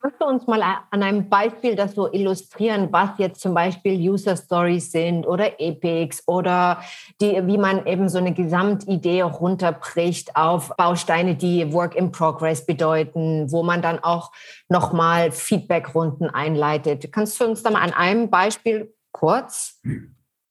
Kannst 0.00 0.20
du 0.20 0.26
uns 0.26 0.46
mal 0.46 0.62
an 0.62 1.02
einem 1.02 1.28
Beispiel 1.28 1.74
das 1.74 1.96
so 1.96 2.12
illustrieren, 2.12 2.88
was 2.92 3.18
jetzt 3.18 3.40
zum 3.40 3.52
Beispiel 3.52 3.94
User 3.94 4.36
Stories 4.36 4.92
sind 4.92 5.26
oder 5.26 5.60
Epics 5.60 6.22
oder 6.28 6.80
die, 7.20 7.44
wie 7.48 7.58
man 7.58 7.84
eben 7.84 8.08
so 8.08 8.18
eine 8.18 8.32
Gesamtidee 8.32 9.22
runterbricht 9.22 10.36
auf 10.36 10.70
Bausteine, 10.76 11.34
die 11.34 11.72
Work 11.72 11.96
in 11.96 12.12
Progress 12.12 12.64
bedeuten, 12.64 13.50
wo 13.50 13.64
man 13.64 13.82
dann 13.82 13.98
auch 13.98 14.30
nochmal 14.68 15.32
Feedbackrunden 15.32 16.30
einleitet. 16.30 17.10
Kannst 17.10 17.40
du 17.40 17.46
uns 17.46 17.64
da 17.64 17.70
mal 17.70 17.82
an 17.82 17.92
einem 17.92 18.30
Beispiel 18.30 18.94
kurz? 19.10 19.80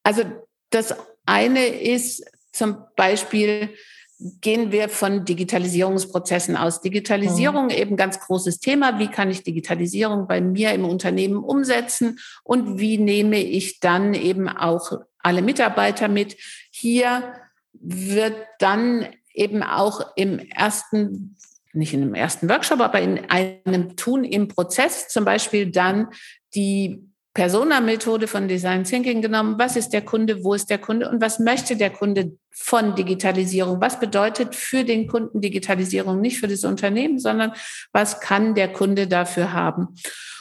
Also 0.04 0.24
das 0.72 0.94
eine 1.26 1.66
ist 1.68 2.30
zum 2.52 2.84
Beispiel, 2.98 3.70
gehen 4.20 4.72
wir 4.72 4.90
von 4.90 5.26
Digitalisierungsprozessen 5.26 6.58
aus. 6.58 6.82
Digitalisierung 6.82 7.66
mhm. 7.66 7.72
eben 7.72 7.98
ganz 7.98 8.20
großes 8.20 8.60
Thema. 8.60 9.00
Wie 9.00 9.10
kann 9.10 9.30
ich 9.30 9.44
Digitalisierung 9.44 10.28
bei 10.28 10.42
mir 10.42 10.72
im 10.72 10.86
Unternehmen 10.86 11.44
umsetzen 11.44 12.20
und 12.44 12.80
wie 12.80 12.98
nehme 12.98 13.38
ich 13.38 13.80
dann 13.80 14.14
eben 14.14 14.50
auch 14.50 14.92
alle 15.20 15.42
Mitarbeiter 15.42 16.08
mit? 16.08 16.38
Hier 16.72 17.34
wird 17.74 18.36
dann 18.60 19.08
eben 19.34 19.62
auch 19.62 20.02
im 20.16 20.40
ersten 20.40 21.36
nicht 21.74 21.94
in 21.94 22.02
einem 22.02 22.16
ersten 22.16 22.50
Workshop, 22.50 22.80
aber 22.80 23.00
in 23.02 23.30
einem 23.30 23.96
Tun 23.96 24.24
im 24.24 24.48
Prozess 24.48 25.10
zum 25.10 25.26
Beispiel 25.26 25.70
dann 25.70 26.08
die 26.56 27.08
Persona-Methode 27.38 28.26
von 28.26 28.48
Design 28.48 28.84
Thinking 28.84 29.22
genommen. 29.22 29.60
Was 29.60 29.76
ist 29.76 29.90
der 29.90 30.02
Kunde? 30.02 30.44
Wo 30.44 30.56
ist 30.56 30.72
der 30.72 30.80
Kunde? 30.80 31.08
Und 31.08 31.22
was 31.22 31.38
möchte 31.38 31.78
der 31.78 31.92
Kunde 31.92 32.36
von 32.50 32.96
Digitalisierung? 32.96 33.80
Was 33.80 34.00
bedeutet 34.00 34.56
für 34.56 34.84
den 34.84 35.08
Kunden 35.08 35.40
Digitalisierung? 35.40 36.20
Nicht 36.20 36.40
für 36.40 36.48
das 36.48 36.64
Unternehmen, 36.64 37.20
sondern 37.20 37.54
was 37.92 38.22
kann 38.22 38.56
der 38.56 38.74
Kunde 38.74 39.06
dafür 39.06 39.54
haben? 39.54 39.90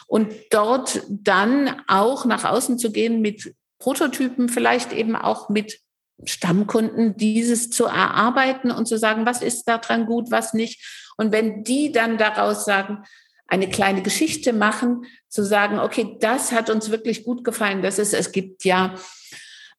Und 0.07 0.33
dort 0.49 1.03
dann 1.11 1.83
auch 1.87 2.25
nach 2.25 2.45
außen 2.45 2.79
zu 2.79 2.91
gehen 2.91 3.21
mit 3.21 3.55
Prototypen, 3.79 4.49
vielleicht 4.49 4.95
eben 4.95 5.17
auch 5.17 5.51
mit 5.51 5.81
Stammkunden, 6.25 7.15
dieses 7.19 7.69
zu 7.69 7.85
erarbeiten 7.85 8.71
und 8.71 8.87
zu 8.87 8.97
sagen, 8.97 9.27
was 9.27 9.43
ist 9.43 9.65
daran 9.69 10.07
gut, 10.07 10.31
was 10.31 10.55
nicht. 10.55 11.13
Und 11.19 11.31
wenn 11.31 11.63
die 11.63 11.93
dann 11.93 12.17
daraus 12.17 12.65
sagen, 12.65 13.05
eine 13.49 13.69
kleine 13.69 14.03
Geschichte 14.03 14.53
machen, 14.53 15.07
zu 15.29 15.45
sagen, 15.45 15.79
okay, 15.79 16.17
das 16.21 16.53
hat 16.53 16.71
uns 16.71 16.91
wirklich 16.91 17.25
gut 17.25 17.45
gefallen. 17.45 17.83
Das 17.83 17.99
ist, 17.99 18.15
es 18.15 18.33
gibt 18.33 18.65
ja 18.65 18.95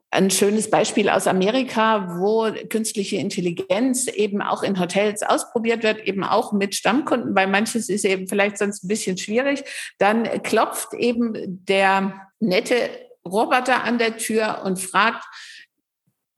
ein 0.10 0.32
schönes 0.32 0.70
Beispiel 0.70 1.10
aus 1.10 1.28
Amerika, 1.28 2.18
wo 2.20 2.50
künstliche 2.70 3.18
Intelligenz 3.18 4.08
eben 4.08 4.42
auch 4.42 4.64
in 4.64 4.80
Hotels 4.80 5.22
ausprobiert 5.22 5.84
wird, 5.84 6.08
eben 6.08 6.24
auch 6.24 6.54
mit 6.54 6.76
Stammkunden, 6.76 7.36
weil 7.36 7.48
manches 7.48 7.90
ist 7.90 8.06
eben 8.06 8.28
vielleicht 8.28 8.58
sonst 8.58 8.84
ein 8.84 8.88
bisschen 8.88 9.18
schwierig. 9.18 9.64
Dann 9.98 10.24
klopft 10.44 10.94
eben 10.94 11.34
der 11.66 12.30
nette 12.40 12.90
Roboter 13.26 13.84
an 13.84 13.98
der 13.98 14.18
Tür 14.18 14.62
und 14.64 14.80
fragt, 14.80 15.26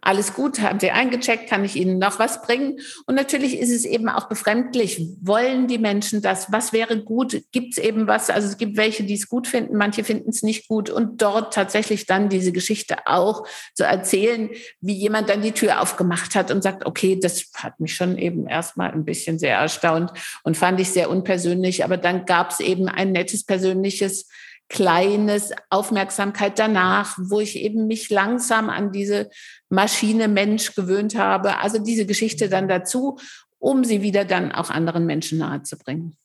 alles 0.02 0.34
gut, 0.34 0.62
haben 0.62 0.80
Sie 0.80 0.92
eingecheckt, 0.92 1.50
kann 1.50 1.66
ich 1.66 1.76
Ihnen 1.76 2.00
noch 2.00 2.20
was 2.20 2.42
bringen? 2.42 2.80
Und 3.06 3.16
natürlich 3.16 3.60
ist 3.60 3.72
es 3.72 3.84
eben 3.84 4.08
auch 4.08 4.30
befremdlich. 4.30 5.02
Wollen 5.22 5.68
die 5.68 5.78
Menschen 5.78 6.22
das? 6.22 6.52
Was 6.52 6.72
wäre 6.72 7.04
gut? 7.04 7.42
Gibt 7.52 7.74
es 7.74 7.84
eben 7.84 8.08
was? 8.08 8.30
Also 8.30 8.48
es 8.48 8.58
gibt 8.58 8.78
welche, 8.78 9.04
die 9.04 9.16
es 9.16 9.28
gut 9.28 9.48
finden, 9.48 9.76
manche 9.76 10.04
finden 10.04 10.30
es 10.30 10.42
nicht 10.42 10.68
gut. 10.68 10.90
Und 10.90 11.22
dort 11.22 11.54
tatsächlich 11.54 12.06
dann 12.06 12.30
diese 12.30 12.52
Geschichte 12.52 13.08
auch 13.08 13.46
zu 13.74 13.84
erzählen, 13.84 14.50
wie 14.80 14.94
jemand 14.94 15.30
dann 15.30 15.42
die 15.42 15.52
Tür 15.52 15.82
aufgemacht 15.82 16.34
hat 16.36 16.50
und 16.50 16.64
sagt, 16.64 16.86
okay, 16.86 17.20
das 17.22 17.52
hat 17.56 17.80
mich 17.80 17.96
schon 17.96 18.18
eben 18.18 18.48
erstmal 18.48 18.92
ein 18.92 19.06
bisschen 19.06 19.38
sehr 19.38 19.58
erstaunt 19.58 20.12
und 20.44 20.56
fand 20.56 20.80
ich 20.80 20.92
sehr 20.92 21.10
unpersönlich. 21.10 21.84
Aber 21.84 21.98
dann 21.98 22.26
gab 22.26 22.52
es 22.52 22.62
eben 22.62 22.88
ein 22.88 23.12
nettes 23.12 23.44
persönliches 23.44 24.28
kleines 24.70 25.52
Aufmerksamkeit 25.70 26.60
danach, 26.60 27.18
wo 27.20 27.40
ich 27.40 27.58
eben 27.58 27.88
mich 27.88 28.10
langsam 28.10 28.70
an 28.70 28.92
diese 28.92 29.30
Maschine 29.70 30.28
Mensch 30.28 30.76
gewöhnt 30.76 31.18
habe. 31.18 31.58
Also 31.58 31.80
diese 31.80 32.06
Geschichte 32.06 32.50
dann 32.50 32.68
dazu, 32.68 33.18
um 33.58 33.84
sie 33.84 34.02
wieder 34.02 34.26
dann 34.26 34.52
auch 34.52 34.70
anderen 34.70 35.06
Menschen 35.06 35.40
nahezubringen. 35.40 36.16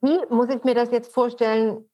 Wie 0.00 0.18
muss 0.30 0.48
ich 0.48 0.64
mir 0.64 0.74
das 0.74 0.90
jetzt 0.90 1.12
vorstellen 1.12 1.84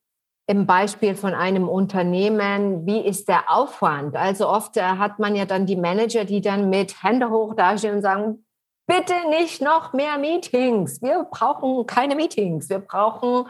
im 0.46 0.66
Beispiel 0.66 1.14
von 1.14 1.34
einem 1.34 1.68
Unternehmen? 1.68 2.86
Wie 2.86 3.00
ist 3.00 3.28
der 3.28 3.50
Aufwand? 3.50 4.16
Also 4.16 4.48
oft 4.48 4.76
äh, 4.76 4.82
hat 4.82 5.18
man 5.18 5.34
ja 5.34 5.46
dann 5.46 5.66
die 5.66 5.76
Manager, 5.76 6.24
die 6.24 6.40
dann 6.40 6.70
mit 6.70 7.02
Hände 7.02 7.30
hoch 7.30 7.54
dastehen 7.54 7.96
und 7.96 8.02
sagen, 8.02 8.44
bitte 8.86 9.14
nicht 9.30 9.62
noch 9.62 9.92
mehr 9.92 10.18
Meetings. 10.18 11.02
Wir 11.02 11.26
brauchen 11.30 11.86
keine 11.86 12.14
Meetings. 12.14 12.68
Wir 12.68 12.80
brauchen 12.80 13.46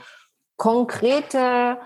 konkrete 0.56 1.78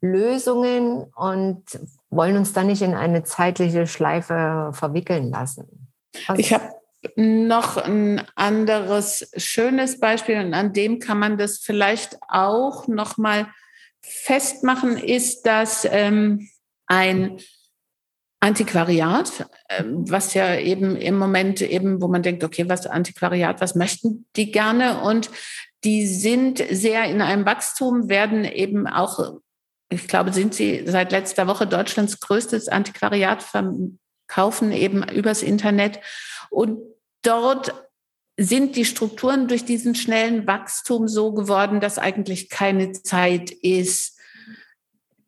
Lösungen 0.00 1.04
und 1.14 1.64
wollen 2.10 2.36
uns 2.36 2.52
da 2.52 2.64
nicht 2.64 2.82
in 2.82 2.94
eine 2.94 3.24
zeitliche 3.24 3.86
Schleife 3.86 4.70
verwickeln 4.72 5.30
lassen. 5.30 5.88
Was 6.26 6.38
ich 6.38 6.52
habe 6.52 6.70
noch 7.14 7.76
ein 7.76 8.22
anderes 8.34 9.30
schönes 9.36 10.00
Beispiel 10.00 10.38
und 10.40 10.54
an 10.54 10.72
dem 10.72 10.98
kann 10.98 11.18
man 11.18 11.38
das 11.38 11.58
vielleicht 11.58 12.18
auch 12.28 12.88
noch 12.88 13.16
mal 13.16 13.48
festmachen, 14.02 14.96
ist, 14.96 15.46
dass 15.46 15.86
ähm, 15.90 16.48
ein 16.86 17.38
Antiquariat, 18.40 19.48
äh, 19.68 19.82
was 19.84 20.34
ja 20.34 20.56
eben 20.56 20.96
im 20.96 21.18
Moment 21.18 21.60
eben, 21.60 22.00
wo 22.00 22.08
man 22.08 22.22
denkt, 22.22 22.44
okay, 22.44 22.68
was 22.68 22.86
Antiquariat, 22.86 23.60
was 23.60 23.74
möchten 23.74 24.26
die 24.36 24.52
gerne? 24.52 25.00
Und 25.02 25.30
die 25.84 26.06
sind 26.06 26.62
sehr 26.70 27.04
in 27.04 27.20
einem 27.20 27.46
Wachstum, 27.46 28.08
werden 28.08 28.44
eben 28.44 28.86
auch 28.86 29.38
ich 29.88 30.08
glaube, 30.08 30.32
sind 30.32 30.54
sie 30.54 30.84
seit 30.86 31.12
letzter 31.12 31.46
Woche 31.46 31.66
Deutschlands 31.66 32.20
größtes 32.20 32.68
Antiquariat 32.68 33.42
verkaufen 33.42 34.72
eben 34.72 35.08
übers 35.08 35.42
Internet. 35.42 36.00
Und 36.50 36.80
dort 37.22 37.72
sind 38.38 38.76
die 38.76 38.84
Strukturen 38.84 39.48
durch 39.48 39.64
diesen 39.64 39.94
schnellen 39.94 40.46
Wachstum 40.46 41.08
so 41.08 41.32
geworden, 41.32 41.80
dass 41.80 41.98
eigentlich 41.98 42.50
keine 42.50 42.92
Zeit 42.92 43.50
ist, 43.50 44.18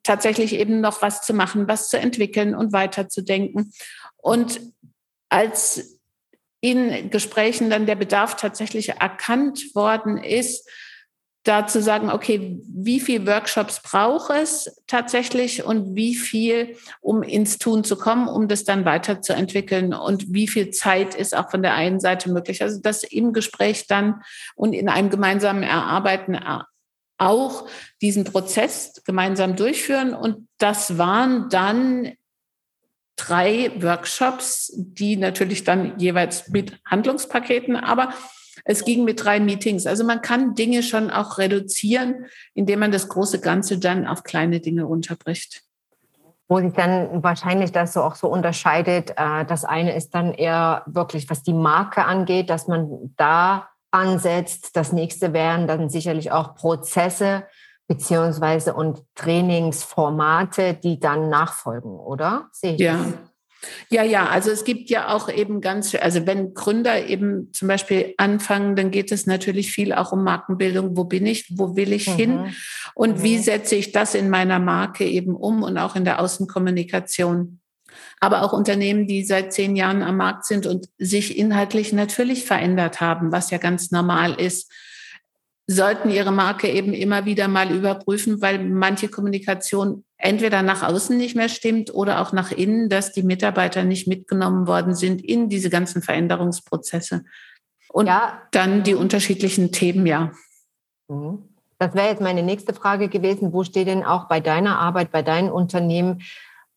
tatsächlich 0.02 0.54
eben 0.54 0.80
noch 0.80 1.02
was 1.02 1.22
zu 1.22 1.34
machen, 1.34 1.68
was 1.68 1.88
zu 1.88 1.98
entwickeln 1.98 2.54
und 2.54 2.72
weiterzudenken. 2.72 3.72
Und 4.16 4.60
als 5.28 6.00
in 6.60 7.10
Gesprächen 7.10 7.70
dann 7.70 7.86
der 7.86 7.94
Bedarf 7.94 8.36
tatsächlich 8.36 8.90
erkannt 8.90 9.74
worden 9.74 10.18
ist, 10.18 10.68
da 11.44 11.66
zu 11.66 11.80
sagen, 11.80 12.10
okay, 12.10 12.60
wie 12.68 13.00
viel 13.00 13.26
Workshops 13.26 13.80
braucht 13.82 14.30
es 14.30 14.82
tatsächlich 14.86 15.64
und 15.64 15.94
wie 15.94 16.14
viel, 16.14 16.76
um 17.00 17.22
ins 17.22 17.58
Tun 17.58 17.84
zu 17.84 17.96
kommen, 17.96 18.28
um 18.28 18.48
das 18.48 18.64
dann 18.64 18.84
weiterzuentwickeln 18.84 19.94
und 19.94 20.32
wie 20.32 20.48
viel 20.48 20.70
Zeit 20.70 21.14
ist 21.14 21.36
auch 21.36 21.50
von 21.50 21.62
der 21.62 21.74
einen 21.74 22.00
Seite 22.00 22.30
möglich. 22.30 22.62
Also 22.62 22.80
das 22.80 23.02
im 23.02 23.32
Gespräch 23.32 23.86
dann 23.86 24.22
und 24.56 24.72
in 24.72 24.88
einem 24.88 25.10
gemeinsamen 25.10 25.62
Erarbeiten 25.62 26.38
auch 27.18 27.68
diesen 28.00 28.24
Prozess 28.24 29.02
gemeinsam 29.04 29.56
durchführen. 29.56 30.14
Und 30.14 30.48
das 30.58 30.98
waren 30.98 31.48
dann 31.48 32.12
drei 33.16 33.72
Workshops, 33.82 34.72
die 34.76 35.16
natürlich 35.16 35.64
dann 35.64 35.98
jeweils 35.98 36.48
mit 36.48 36.78
Handlungspaketen, 36.84 37.76
aber 37.76 38.14
es 38.64 38.84
ging 38.84 39.04
mit 39.04 39.24
drei 39.24 39.40
Meetings. 39.40 39.86
Also 39.86 40.04
man 40.04 40.22
kann 40.22 40.54
Dinge 40.54 40.82
schon 40.82 41.10
auch 41.10 41.38
reduzieren, 41.38 42.26
indem 42.54 42.80
man 42.80 42.92
das 42.92 43.08
große 43.08 43.40
Ganze 43.40 43.78
dann 43.78 44.06
auf 44.06 44.22
kleine 44.22 44.60
Dinge 44.60 44.84
runterbricht. 44.84 45.62
Wo 46.48 46.60
sich 46.60 46.72
dann 46.72 47.22
wahrscheinlich 47.22 47.72
das 47.72 47.92
so 47.92 48.02
auch 48.02 48.14
so 48.14 48.28
unterscheidet. 48.28 49.10
Äh, 49.16 49.44
das 49.44 49.64
eine 49.64 49.94
ist 49.94 50.14
dann 50.14 50.32
eher 50.32 50.82
wirklich, 50.86 51.28
was 51.28 51.42
die 51.42 51.52
Marke 51.52 52.04
angeht, 52.04 52.48
dass 52.48 52.68
man 52.68 53.12
da 53.16 53.68
ansetzt. 53.90 54.74
Das 54.74 54.92
nächste 54.92 55.32
wären 55.32 55.66
dann 55.66 55.90
sicherlich 55.90 56.32
auch 56.32 56.54
Prozesse 56.54 57.44
beziehungsweise 57.86 58.74
und 58.74 59.02
Trainingsformate, 59.14 60.74
die 60.74 61.00
dann 61.00 61.30
nachfolgen, 61.30 61.98
oder? 61.98 62.48
Sehe 62.52 62.74
ich 62.74 62.80
ja. 62.80 62.98
Das? 62.98 63.14
Ja, 63.90 64.04
ja, 64.04 64.28
also 64.28 64.50
es 64.50 64.64
gibt 64.64 64.88
ja 64.90 65.08
auch 65.08 65.28
eben 65.28 65.60
ganz, 65.60 65.94
also 65.94 66.26
wenn 66.26 66.54
Gründer 66.54 67.06
eben 67.06 67.52
zum 67.52 67.68
Beispiel 67.68 68.14
anfangen, 68.16 68.76
dann 68.76 68.90
geht 68.90 69.10
es 69.10 69.26
natürlich 69.26 69.72
viel 69.72 69.92
auch 69.92 70.12
um 70.12 70.22
Markenbildung. 70.22 70.96
Wo 70.96 71.04
bin 71.04 71.26
ich? 71.26 71.58
Wo 71.58 71.74
will 71.74 71.92
ich 71.92 72.08
mhm. 72.08 72.16
hin? 72.16 72.54
Und 72.94 73.18
mhm. 73.18 73.22
wie 73.22 73.38
setze 73.38 73.74
ich 73.74 73.92
das 73.92 74.14
in 74.14 74.30
meiner 74.30 74.58
Marke 74.58 75.04
eben 75.04 75.34
um 75.34 75.62
und 75.62 75.76
auch 75.78 75.96
in 75.96 76.04
der 76.04 76.20
Außenkommunikation? 76.20 77.60
Aber 78.20 78.42
auch 78.42 78.52
Unternehmen, 78.52 79.06
die 79.06 79.24
seit 79.24 79.52
zehn 79.52 79.74
Jahren 79.74 80.02
am 80.02 80.16
Markt 80.16 80.44
sind 80.44 80.66
und 80.66 80.88
sich 80.98 81.36
inhaltlich 81.36 81.92
natürlich 81.92 82.44
verändert 82.44 83.00
haben, 83.00 83.32
was 83.32 83.50
ja 83.50 83.58
ganz 83.58 83.90
normal 83.90 84.34
ist 84.34 84.70
sollten 85.70 86.08
ihre 86.08 86.32
Marke 86.32 86.68
eben 86.68 86.94
immer 86.94 87.26
wieder 87.26 87.46
mal 87.46 87.70
überprüfen, 87.70 88.40
weil 88.40 88.58
manche 88.58 89.08
Kommunikation 89.08 90.02
entweder 90.16 90.62
nach 90.62 90.82
außen 90.82 91.16
nicht 91.16 91.36
mehr 91.36 91.50
stimmt 91.50 91.94
oder 91.94 92.22
auch 92.22 92.32
nach 92.32 92.50
innen, 92.50 92.88
dass 92.88 93.12
die 93.12 93.22
Mitarbeiter 93.22 93.84
nicht 93.84 94.08
mitgenommen 94.08 94.66
worden 94.66 94.94
sind 94.94 95.22
in 95.22 95.50
diese 95.50 95.68
ganzen 95.68 96.00
Veränderungsprozesse. 96.00 97.24
Und 97.90 98.06
ja. 98.06 98.40
dann 98.50 98.82
die 98.82 98.94
unterschiedlichen 98.94 99.70
Themen, 99.70 100.06
ja. 100.06 100.32
Mhm. 101.08 101.44
Das 101.78 101.94
wäre 101.94 102.08
jetzt 102.08 102.22
meine 102.22 102.42
nächste 102.42 102.72
Frage 102.72 103.08
gewesen. 103.08 103.52
Wo 103.52 103.62
steht 103.62 103.88
denn 103.88 104.04
auch 104.04 104.26
bei 104.26 104.40
deiner 104.40 104.78
Arbeit, 104.78 105.12
bei 105.12 105.22
deinen 105.22 105.50
Unternehmen 105.50 106.22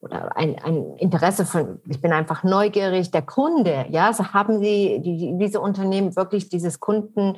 oder 0.01 0.35
ein, 0.35 0.59
ein 0.61 0.97
Interesse 0.97 1.45
von, 1.45 1.79
ich 1.87 2.01
bin 2.01 2.11
einfach 2.11 2.43
neugierig, 2.43 3.09
der 3.09 3.21
Kunde, 3.21 3.85
ja, 3.89 4.11
so 4.13 4.33
haben 4.33 4.59
Sie 4.59 4.99
die, 5.01 5.37
diese 5.39 5.61
Unternehmen 5.61 6.15
wirklich 6.15 6.49
dieses 6.49 6.79
Kunden 6.79 7.37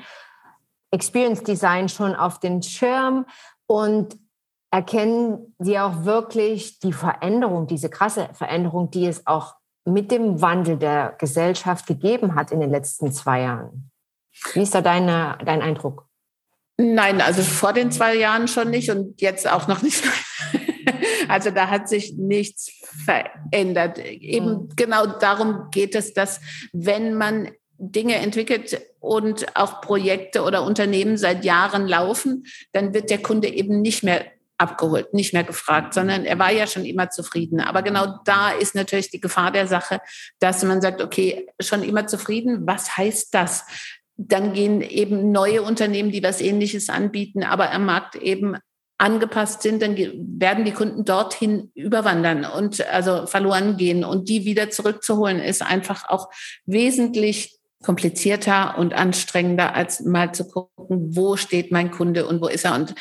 Experience 0.93 1.43
Design 1.43 1.89
schon 1.89 2.15
auf 2.15 2.39
den 2.39 2.61
Schirm 2.61 3.25
und 3.65 4.15
erkennen 4.71 5.55
Sie 5.59 5.79
auch 5.79 6.05
wirklich 6.05 6.79
die 6.79 6.93
Veränderung, 6.93 7.67
diese 7.67 7.89
krasse 7.89 8.29
Veränderung, 8.33 8.91
die 8.91 9.07
es 9.07 9.25
auch 9.27 9.55
mit 9.85 10.11
dem 10.11 10.41
Wandel 10.41 10.77
der 10.77 11.15
Gesellschaft 11.19 11.87
gegeben 11.87 12.35
hat 12.35 12.51
in 12.51 12.59
den 12.59 12.69
letzten 12.69 13.11
zwei 13.11 13.41
Jahren. 13.41 13.91
Wie 14.53 14.61
ist 14.61 14.73
da 14.73 14.81
deine, 14.81 15.37
dein 15.45 15.61
Eindruck? 15.61 16.07
Nein, 16.77 17.21
also 17.21 17.41
vor 17.41 17.73
den 17.73 17.91
zwei 17.91 18.15
Jahren 18.15 18.47
schon 18.47 18.69
nicht 18.69 18.89
und 18.89 19.21
jetzt 19.21 19.49
auch 19.49 19.67
noch 19.67 19.81
nicht. 19.81 20.03
Also 21.29 21.51
da 21.51 21.69
hat 21.69 21.87
sich 21.87 22.15
nichts 22.17 22.71
verändert. 23.05 23.97
Eben 23.97 24.45
mhm. 24.45 24.69
genau 24.75 25.05
darum 25.05 25.69
geht 25.71 25.95
es, 25.95 26.13
dass 26.13 26.41
wenn 26.73 27.15
man 27.15 27.49
Dinge 27.77 28.15
entwickelt 28.15 28.79
und 28.99 29.55
auch 29.55 29.81
Projekte 29.81 30.43
oder 30.43 30.63
Unternehmen 30.63 31.17
seit 31.17 31.43
Jahren 31.43 31.87
laufen, 31.87 32.45
dann 32.71 32.93
wird 32.93 33.09
der 33.09 33.21
Kunde 33.21 33.47
eben 33.47 33.81
nicht 33.81 34.03
mehr 34.03 34.25
abgeholt, 34.57 35.13
nicht 35.13 35.33
mehr 35.33 35.43
gefragt, 35.43 35.93
sondern 35.93 36.25
er 36.25 36.39
war 36.39 36.51
ja 36.51 36.67
schon 36.67 36.85
immer 36.85 37.09
zufrieden. 37.09 37.59
Aber 37.59 37.81
genau 37.81 38.19
da 38.25 38.51
ist 38.51 38.75
natürlich 38.75 39.09
die 39.09 39.19
Gefahr 39.19 39.51
der 39.51 39.67
Sache, 39.67 39.99
dass 40.39 40.63
man 40.63 40.81
sagt, 40.81 41.01
okay, 41.01 41.47
schon 41.59 41.83
immer 41.83 42.07
zufrieden, 42.07 42.65
was 42.65 42.95
heißt 42.95 43.33
das? 43.33 43.65
Dann 44.15 44.53
gehen 44.53 44.81
eben 44.81 45.31
neue 45.31 45.63
Unternehmen, 45.63 46.11
die 46.11 46.23
was 46.23 46.39
Ähnliches 46.39 46.89
anbieten, 46.89 47.43
aber 47.43 47.71
am 47.71 47.85
Markt 47.85 48.15
eben 48.15 48.57
angepasst 48.97 49.63
sind, 49.63 49.81
dann 49.81 49.97
werden 49.97 50.63
die 50.63 50.71
Kunden 50.71 51.03
dorthin 51.03 51.71
überwandern 51.73 52.45
und 52.45 52.87
also 52.87 53.25
verloren 53.25 53.75
gehen. 53.75 54.05
Und 54.05 54.29
die 54.29 54.45
wieder 54.45 54.69
zurückzuholen, 54.69 55.39
ist 55.39 55.61
einfach 55.61 56.07
auch 56.07 56.29
wesentlich 56.65 57.59
komplizierter 57.83 58.77
und 58.77 58.93
anstrengender, 58.93 59.75
als 59.75 60.01
mal 60.01 60.33
zu 60.33 60.47
gucken, 60.47 61.15
wo 61.15 61.35
steht 61.35 61.71
mein 61.71 61.91
Kunde 61.91 62.25
und 62.25 62.41
wo 62.41 62.47
ist 62.47 62.65
er. 62.65 62.75
Und 62.75 62.95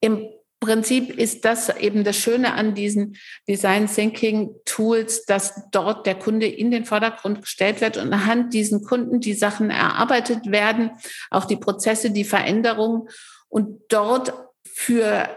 im 0.00 0.28
Prinzip 0.60 1.16
ist 1.18 1.46
das 1.46 1.74
eben 1.78 2.04
das 2.04 2.18
Schöne 2.18 2.52
an 2.52 2.74
diesen 2.74 3.16
Design 3.48 3.86
Thinking 3.86 4.54
Tools, 4.66 5.24
dass 5.24 5.70
dort 5.70 6.06
der 6.06 6.16
Kunde 6.16 6.46
in 6.46 6.70
den 6.70 6.84
Vordergrund 6.84 7.40
gestellt 7.40 7.80
wird 7.80 7.96
und 7.96 8.12
anhand 8.12 8.52
diesen 8.52 8.84
Kunden 8.84 9.20
die 9.20 9.32
Sachen 9.32 9.70
erarbeitet 9.70 10.50
werden, 10.50 10.90
auch 11.30 11.46
die 11.46 11.56
Prozesse, 11.56 12.10
die 12.10 12.24
Veränderungen 12.24 13.08
und 13.48 13.80
dort 13.88 14.34
für 14.66 15.28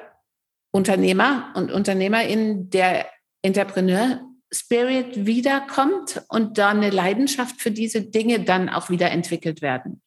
Unternehmer 0.72 1.54
und 1.56 1.72
UnternehmerInnen 1.72 2.70
der 2.70 3.06
Entrepreneur 3.42 4.20
Spirit 4.54 5.26
wiederkommt 5.26 6.24
und 6.30 6.58
da 6.58 6.70
eine 6.70 6.92
Leidenschaft 6.92 7.60
für 7.60 7.72
diese 7.72 8.02
Dinge 8.02 8.42
dann 8.42 8.70
auch 8.70 8.90
wieder 8.90 9.12
entwickelt 9.12 9.62
werden. 9.62 10.02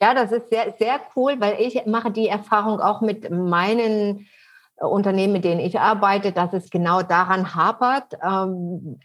Ja, 0.00 0.14
das 0.14 0.30
ist 0.30 0.50
sehr, 0.50 0.74
sehr 0.78 1.00
cool, 1.16 1.36
weil 1.40 1.60
ich 1.60 1.84
mache 1.86 2.12
die 2.12 2.28
Erfahrung 2.28 2.80
auch 2.80 3.00
mit 3.00 3.30
meinen 3.30 4.28
äh, 4.76 4.84
Unternehmen, 4.84 5.32
mit 5.32 5.44
denen 5.44 5.60
ich 5.60 5.80
arbeite, 5.80 6.32
dass 6.32 6.52
es 6.52 6.70
genau 6.70 7.02
daran 7.02 7.54
hapert. 7.54 8.14
Ähm, 8.22 9.00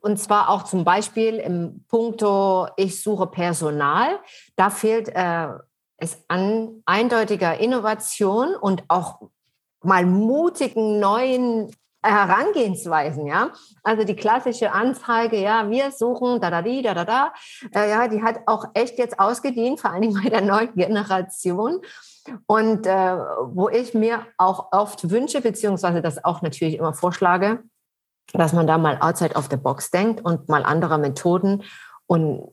und 0.00 0.18
zwar 0.18 0.48
auch 0.48 0.64
zum 0.64 0.84
Beispiel 0.84 1.36
im 1.36 1.84
Punkto, 1.88 2.68
ich 2.76 3.02
suche 3.02 3.26
Personal. 3.26 4.18
Da 4.56 4.70
fehlt 4.70 5.08
äh, 5.08 5.48
es 5.98 6.24
an 6.28 6.82
eindeutiger 6.86 7.58
Innovation 7.58 8.54
und 8.56 8.84
auch 8.88 9.20
mal 9.82 10.06
mutigen 10.06 10.98
neuen 10.98 11.70
Herangehensweisen, 12.02 13.26
ja. 13.26 13.50
Also 13.82 14.04
die 14.04 14.16
klassische 14.16 14.72
Anzeige, 14.72 15.40
ja, 15.40 15.70
wir 15.70 15.92
suchen 15.92 16.40
da 16.40 16.50
da 16.50 16.62
da 16.62 16.94
da 16.94 17.04
da, 17.04 17.32
äh, 17.74 17.90
ja, 17.90 18.08
die 18.08 18.22
hat 18.22 18.40
auch 18.46 18.66
echt 18.74 18.98
jetzt 18.98 19.18
ausgedient, 19.18 19.80
vor 19.80 19.90
allen 19.90 20.02
Dingen 20.02 20.20
bei 20.22 20.28
der 20.28 20.40
neuen 20.40 20.74
Generation. 20.74 21.80
Und 22.46 22.86
äh, 22.86 23.16
wo 23.46 23.68
ich 23.68 23.94
mir 23.94 24.26
auch 24.36 24.72
oft 24.72 25.10
wünsche, 25.10 25.40
beziehungsweise 25.40 26.02
das 26.02 26.24
auch 26.24 26.42
natürlich 26.42 26.76
immer 26.78 26.94
vorschlage, 26.94 27.62
dass 28.32 28.52
man 28.52 28.66
da 28.66 28.78
mal 28.78 28.98
outside 29.00 29.34
of 29.34 29.48
the 29.50 29.56
box 29.56 29.90
denkt 29.90 30.24
und 30.24 30.48
mal 30.48 30.64
andere 30.64 30.98
Methoden 30.98 31.62
und 32.06 32.48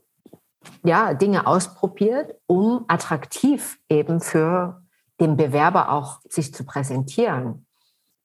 ja, 0.83 1.13
Dinge 1.13 1.47
ausprobiert, 1.47 2.35
um 2.47 2.85
attraktiv 2.87 3.79
eben 3.89 4.19
für 4.19 4.83
den 5.19 5.37
Bewerber 5.37 5.91
auch 5.91 6.19
sich 6.27 6.53
zu 6.53 6.65
präsentieren. 6.65 7.65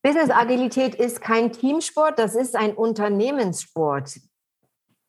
Business 0.04 0.28
Agilität 0.28 0.94
ist 0.94 1.22
kein 1.22 1.50
Teamsport, 1.50 2.18
das 2.18 2.34
ist 2.34 2.54
ein 2.54 2.74
Unternehmenssport. 2.74 4.20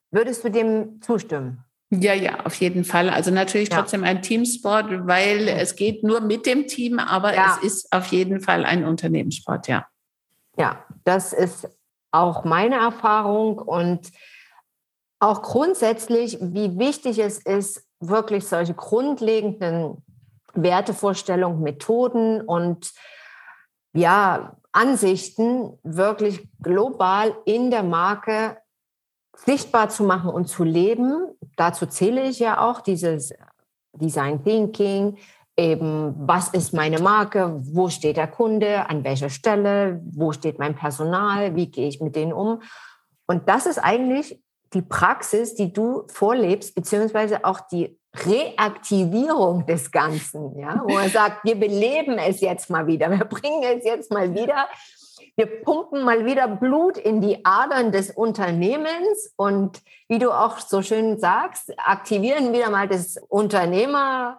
Würdest 0.09 0.45
du 0.45 0.49
dem 0.49 1.01
zustimmen? 1.01 1.65
Ja, 1.89 2.13
ja, 2.13 2.45
auf 2.45 2.55
jeden 2.55 2.85
Fall. 2.85 3.09
Also 3.09 3.29
natürlich 3.29 3.67
ja. 3.69 3.79
trotzdem 3.79 4.05
ein 4.05 4.21
Teamsport, 4.21 5.05
weil 5.05 5.49
es 5.49 5.75
geht 5.75 6.05
nur 6.05 6.21
mit 6.21 6.45
dem 6.45 6.67
Team, 6.67 6.99
aber 6.99 7.35
ja. 7.35 7.57
es 7.61 7.63
ist 7.63 7.91
auf 7.91 8.05
jeden 8.07 8.39
Fall 8.39 8.63
ein 8.63 8.85
Unternehmenssport, 8.85 9.67
ja. 9.67 9.85
Ja, 10.57 10.85
das 11.03 11.33
ist 11.33 11.67
auch 12.11 12.45
meine 12.45 12.75
Erfahrung 12.75 13.57
und 13.57 14.09
auch 15.19 15.41
grundsätzlich, 15.41 16.37
wie 16.39 16.79
wichtig 16.79 17.19
es 17.19 17.39
ist, 17.39 17.85
wirklich 17.99 18.47
solche 18.47 18.73
grundlegenden 18.73 20.05
Wertevorstellungen, 20.53 21.61
Methoden 21.61 22.39
und 22.39 22.93
ja, 23.91 24.55
Ansichten 24.75 25.77
wirklich 25.83 26.47
global 26.61 27.35
in 27.45 27.71
der 27.71 27.83
Marke 27.83 28.57
sichtbar 29.37 29.89
zu 29.89 30.03
machen 30.03 30.29
und 30.29 30.47
zu 30.47 30.63
leben. 30.63 31.27
Dazu 31.55 31.85
zähle 31.85 32.23
ich 32.23 32.39
ja 32.39 32.59
auch 32.59 32.81
dieses 32.81 33.33
Design 33.93 34.43
Thinking, 34.43 35.17
eben 35.57 36.15
was 36.17 36.49
ist 36.49 36.73
meine 36.73 36.99
Marke, 36.99 37.61
wo 37.63 37.89
steht 37.89 38.17
der 38.17 38.27
Kunde, 38.27 38.89
an 38.89 39.03
welcher 39.03 39.29
Stelle, 39.29 40.01
wo 40.11 40.33
steht 40.33 40.59
mein 40.59 40.75
Personal, 40.75 41.55
wie 41.55 41.71
gehe 41.71 41.87
ich 41.87 42.01
mit 42.01 42.15
denen 42.15 42.33
um. 42.33 42.61
Und 43.27 43.47
das 43.47 43.65
ist 43.65 43.79
eigentlich 43.79 44.41
die 44.73 44.81
Praxis, 44.81 45.55
die 45.55 45.71
du 45.71 46.03
vorlebst, 46.07 46.75
beziehungsweise 46.75 47.45
auch 47.45 47.61
die 47.61 47.97
Reaktivierung 48.25 49.65
des 49.65 49.91
Ganzen, 49.91 50.57
ja, 50.57 50.81
wo 50.85 50.93
man 50.93 51.09
sagt, 51.09 51.43
wir 51.43 51.55
beleben 51.55 52.17
es 52.17 52.41
jetzt 52.41 52.69
mal 52.69 52.87
wieder, 52.87 53.09
wir 53.11 53.25
bringen 53.25 53.63
es 53.63 53.83
jetzt 53.83 54.11
mal 54.11 54.33
wieder, 54.33 54.67
wir 55.35 55.61
pumpen 55.61 56.03
mal 56.03 56.25
wieder 56.25 56.47
Blut 56.47 56.97
in 56.97 57.21
die 57.21 57.43
Adern 57.43 57.91
des 57.91 58.11
Unternehmens 58.11 59.33
und 59.35 59.81
wie 60.07 60.19
du 60.19 60.31
auch 60.31 60.59
so 60.59 60.81
schön 60.81 61.19
sagst, 61.19 61.73
aktivieren 61.77 62.53
wieder 62.53 62.69
mal 62.69 62.87
das 62.87 63.17
Unternehmergehen 63.27 64.37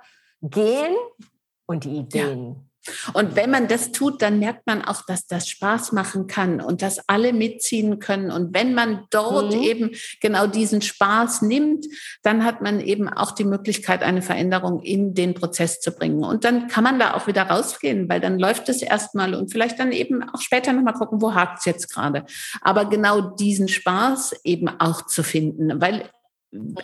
und 1.66 1.84
die 1.84 1.98
Ideen. 1.98 2.46
Ja. 2.46 2.65
Und 3.12 3.36
wenn 3.36 3.50
man 3.50 3.68
das 3.68 3.92
tut, 3.92 4.22
dann 4.22 4.38
merkt 4.38 4.66
man 4.66 4.84
auch, 4.84 5.02
dass 5.06 5.26
das 5.26 5.48
Spaß 5.48 5.92
machen 5.92 6.26
kann 6.26 6.60
und 6.60 6.82
dass 6.82 7.08
alle 7.08 7.32
mitziehen 7.32 7.98
können. 7.98 8.30
Und 8.30 8.54
wenn 8.54 8.74
man 8.74 9.04
dort 9.10 9.54
mhm. 9.54 9.62
eben 9.62 9.90
genau 10.20 10.46
diesen 10.46 10.82
Spaß 10.82 11.42
nimmt, 11.42 11.86
dann 12.22 12.44
hat 12.44 12.62
man 12.62 12.80
eben 12.80 13.08
auch 13.08 13.32
die 13.32 13.44
Möglichkeit, 13.44 14.02
eine 14.02 14.22
Veränderung 14.22 14.80
in 14.82 15.14
den 15.14 15.34
Prozess 15.34 15.80
zu 15.80 15.92
bringen. 15.92 16.24
Und 16.24 16.44
dann 16.44 16.68
kann 16.68 16.84
man 16.84 16.98
da 16.98 17.14
auch 17.14 17.26
wieder 17.26 17.42
rausgehen, 17.42 18.08
weil 18.08 18.20
dann 18.20 18.38
läuft 18.38 18.68
es 18.68 18.82
erstmal 18.82 19.34
und 19.34 19.52
vielleicht 19.52 19.78
dann 19.78 19.92
eben 19.92 20.22
auch 20.28 20.40
später 20.40 20.72
nochmal 20.72 20.94
gucken, 20.94 21.20
wo 21.20 21.34
hakt 21.34 21.60
es 21.60 21.64
jetzt 21.64 21.92
gerade. 21.92 22.24
Aber 22.60 22.86
genau 22.86 23.20
diesen 23.20 23.68
Spaß 23.68 24.40
eben 24.44 24.68
auch 24.68 25.06
zu 25.06 25.22
finden, 25.22 25.80
weil 25.80 26.10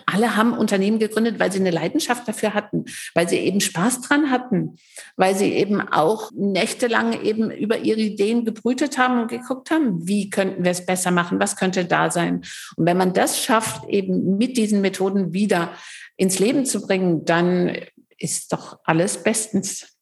alle 0.05 0.35
haben 0.35 0.53
Unternehmen 0.53 0.99
gegründet, 0.99 1.39
weil 1.39 1.51
sie 1.51 1.59
eine 1.59 1.71
Leidenschaft 1.71 2.27
dafür 2.27 2.53
hatten, 2.53 2.85
weil 3.13 3.27
sie 3.29 3.37
eben 3.37 3.61
Spaß 3.61 4.01
dran 4.01 4.31
hatten, 4.31 4.77
weil 5.15 5.35
sie 5.35 5.53
eben 5.53 5.81
auch 5.81 6.31
nächtelang 6.33 7.21
eben 7.21 7.51
über 7.51 7.79
ihre 7.79 7.99
Ideen 7.99 8.45
gebrütet 8.45 8.97
haben 8.97 9.21
und 9.21 9.27
geguckt 9.29 9.71
haben, 9.71 10.07
wie 10.07 10.29
könnten 10.29 10.63
wir 10.63 10.71
es 10.71 10.85
besser 10.85 11.11
machen, 11.11 11.39
was 11.39 11.55
könnte 11.55 11.85
da 11.85 12.11
sein. 12.11 12.41
Und 12.75 12.85
wenn 12.85 12.97
man 12.97 13.13
das 13.13 13.39
schafft, 13.39 13.87
eben 13.89 14.37
mit 14.37 14.57
diesen 14.57 14.81
Methoden 14.81 15.33
wieder 15.33 15.73
ins 16.17 16.39
Leben 16.39 16.65
zu 16.65 16.85
bringen, 16.85 17.25
dann 17.25 17.75
ist 18.17 18.53
doch 18.53 18.79
alles 18.83 19.23
bestens. 19.23 19.92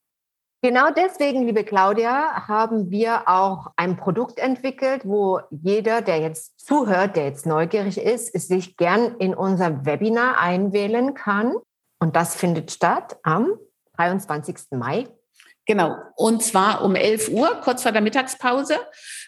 Genau 0.63 0.91
deswegen, 0.95 1.47
liebe 1.47 1.63
Claudia, 1.63 2.47
haben 2.47 2.91
wir 2.91 3.27
auch 3.27 3.71
ein 3.77 3.97
Produkt 3.97 4.37
entwickelt, 4.37 5.01
wo 5.05 5.39
jeder, 5.49 6.03
der 6.03 6.19
jetzt 6.19 6.59
zuhört, 6.63 7.15
der 7.15 7.25
jetzt 7.25 7.47
neugierig 7.47 7.97
ist, 7.97 8.39
sich 8.39 8.77
gern 8.77 9.15
in 9.17 9.33
unser 9.33 9.87
Webinar 9.87 10.39
einwählen 10.39 11.15
kann. 11.15 11.55
Und 11.99 12.15
das 12.15 12.35
findet 12.35 12.69
statt 12.71 13.17
am 13.23 13.53
23. 13.97 14.55
Mai. 14.69 15.07
Genau. 15.65 15.95
Und 16.15 16.43
zwar 16.43 16.83
um 16.83 16.93
11 16.93 17.29
Uhr, 17.29 17.59
kurz 17.63 17.81
vor 17.81 17.91
der 17.91 18.01
Mittagspause, 18.01 18.75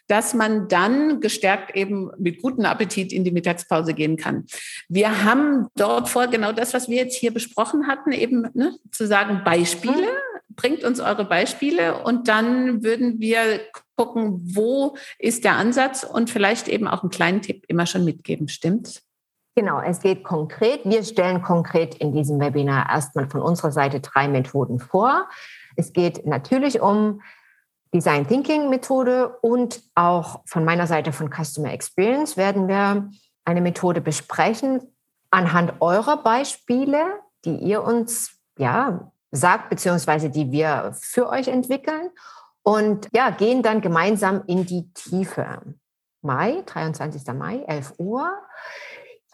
dass 0.08 0.36
man 0.36 0.68
dann 0.68 1.20
gestärkt 1.20 1.76
eben 1.76 2.12
mit 2.20 2.44
gutem 2.44 2.66
Appetit 2.66 3.12
in 3.12 3.24
die 3.24 3.32
Mittagspause 3.32 3.96
gehen 3.96 4.18
kann. 4.18 4.46
Wir 4.88 5.24
haben 5.24 5.68
dort 5.76 6.10
vor 6.10 6.28
genau 6.28 6.52
das, 6.52 6.76
was 6.76 6.90
wir 6.90 6.98
jetzt 6.98 7.18
hier 7.18 7.34
besprochen 7.34 7.88
hatten, 7.88 8.12
eben 8.12 8.50
ne, 8.54 8.76
zu 8.92 9.08
sagen 9.08 9.42
Beispiele. 9.44 9.96
Mhm 9.96 10.23
bringt 10.56 10.84
uns 10.84 11.00
eure 11.00 11.26
Beispiele 11.26 12.04
und 12.04 12.28
dann 12.28 12.84
würden 12.84 13.20
wir 13.20 13.62
gucken, 13.96 14.40
wo 14.56 14.96
ist 15.20 15.44
der 15.44 15.56
Ansatz 15.56 16.04
und 16.04 16.30
vielleicht 16.30 16.68
eben 16.68 16.88
auch 16.88 17.04
einen 17.04 17.10
kleinen 17.10 17.42
Tipp 17.42 17.66
immer 17.68 17.86
schon 17.86 18.06
mitgeben. 18.06 18.48
Stimmt's? 18.48 19.04
Genau, 19.56 19.80
es 19.82 20.00
geht 20.00 20.24
konkret. 20.24 20.82
Wir 20.84 21.04
stellen 21.04 21.44
konkret 21.44 21.96
in 21.96 22.12
diesem 22.12 22.40
Webinar 22.40 22.90
erstmal 22.90 23.30
von 23.30 23.42
unserer 23.42 23.72
Seite 23.72 24.00
drei 24.00 24.28
Methoden 24.28 24.80
vor. 24.80 25.30
Es 25.76 25.94
geht 25.94 26.26
natürlich 26.26 26.82
um 26.82 27.22
Design 27.94 28.28
Thinking 28.28 28.70
Methode 28.70 29.38
und 29.42 29.84
auch 29.94 30.42
von 30.48 30.66
meiner 30.66 30.88
Seite 30.88 31.12
von 31.12 31.30
Customer 31.30 31.72
Experience 31.72 32.36
werden 32.36 32.68
wir 32.68 33.12
eine 33.46 33.62
Methode 33.62 34.02
besprechen 34.02 34.82
anhand 35.30 35.74
eurer 35.82 36.18
Beispiele, 36.18 37.20
die 37.46 37.56
ihr 37.56 37.84
uns 37.84 38.40
ja 38.58 39.12
sagt, 39.34 39.70
beziehungsweise 39.70 40.30
die 40.30 40.52
wir 40.52 40.96
für 41.00 41.28
euch 41.28 41.48
entwickeln 41.48 42.12
und 42.62 43.10
ja, 43.14 43.32
gehen 43.32 43.64
dann 43.64 43.82
gemeinsam 43.82 44.44
in 44.48 44.66
die 44.66 44.92
Tiefe. 44.94 45.62
Mai, 46.22 46.64
23. 46.66 47.34
Mai, 47.34 47.64
11 47.68 47.96
Uhr. 47.98 48.32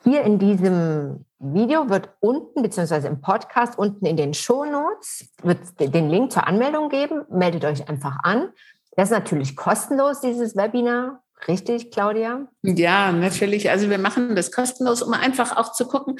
Hier 0.04 0.22
in 0.22 0.40
diesem 0.40 1.26
Video 1.38 1.90
wird 1.90 2.10
unten, 2.22 2.64
beziehungsweise 2.64 3.10
im 3.10 3.22
Podcast 3.22 3.78
unten 3.78 4.06
in 4.06 4.18
den 4.18 4.34
Show 4.34 4.66
Notes, 4.66 5.30
wird 5.44 5.60
den 5.80 6.10
Link 6.10 6.32
zur 6.32 6.48
Anmeldung 6.48 6.90
geben. 6.90 7.26
Meldet 7.30 7.66
euch 7.66 7.88
einfach 7.88 8.18
an. 8.24 8.50
Das 8.96 9.10
ist 9.10 9.18
natürlich 9.18 9.56
kostenlos, 9.56 10.22
dieses 10.22 10.56
Webinar. 10.56 11.22
Richtig, 11.48 11.92
Claudia? 11.92 12.48
Ja, 12.64 13.12
natürlich. 13.14 13.70
Also 13.70 13.90
wir 13.90 13.98
machen 13.98 14.36
das 14.36 14.52
kostenlos, 14.52 15.02
um 15.02 15.14
einfach 15.14 15.56
auch 15.56 15.72
zu 15.72 15.86
gucken, 15.86 16.18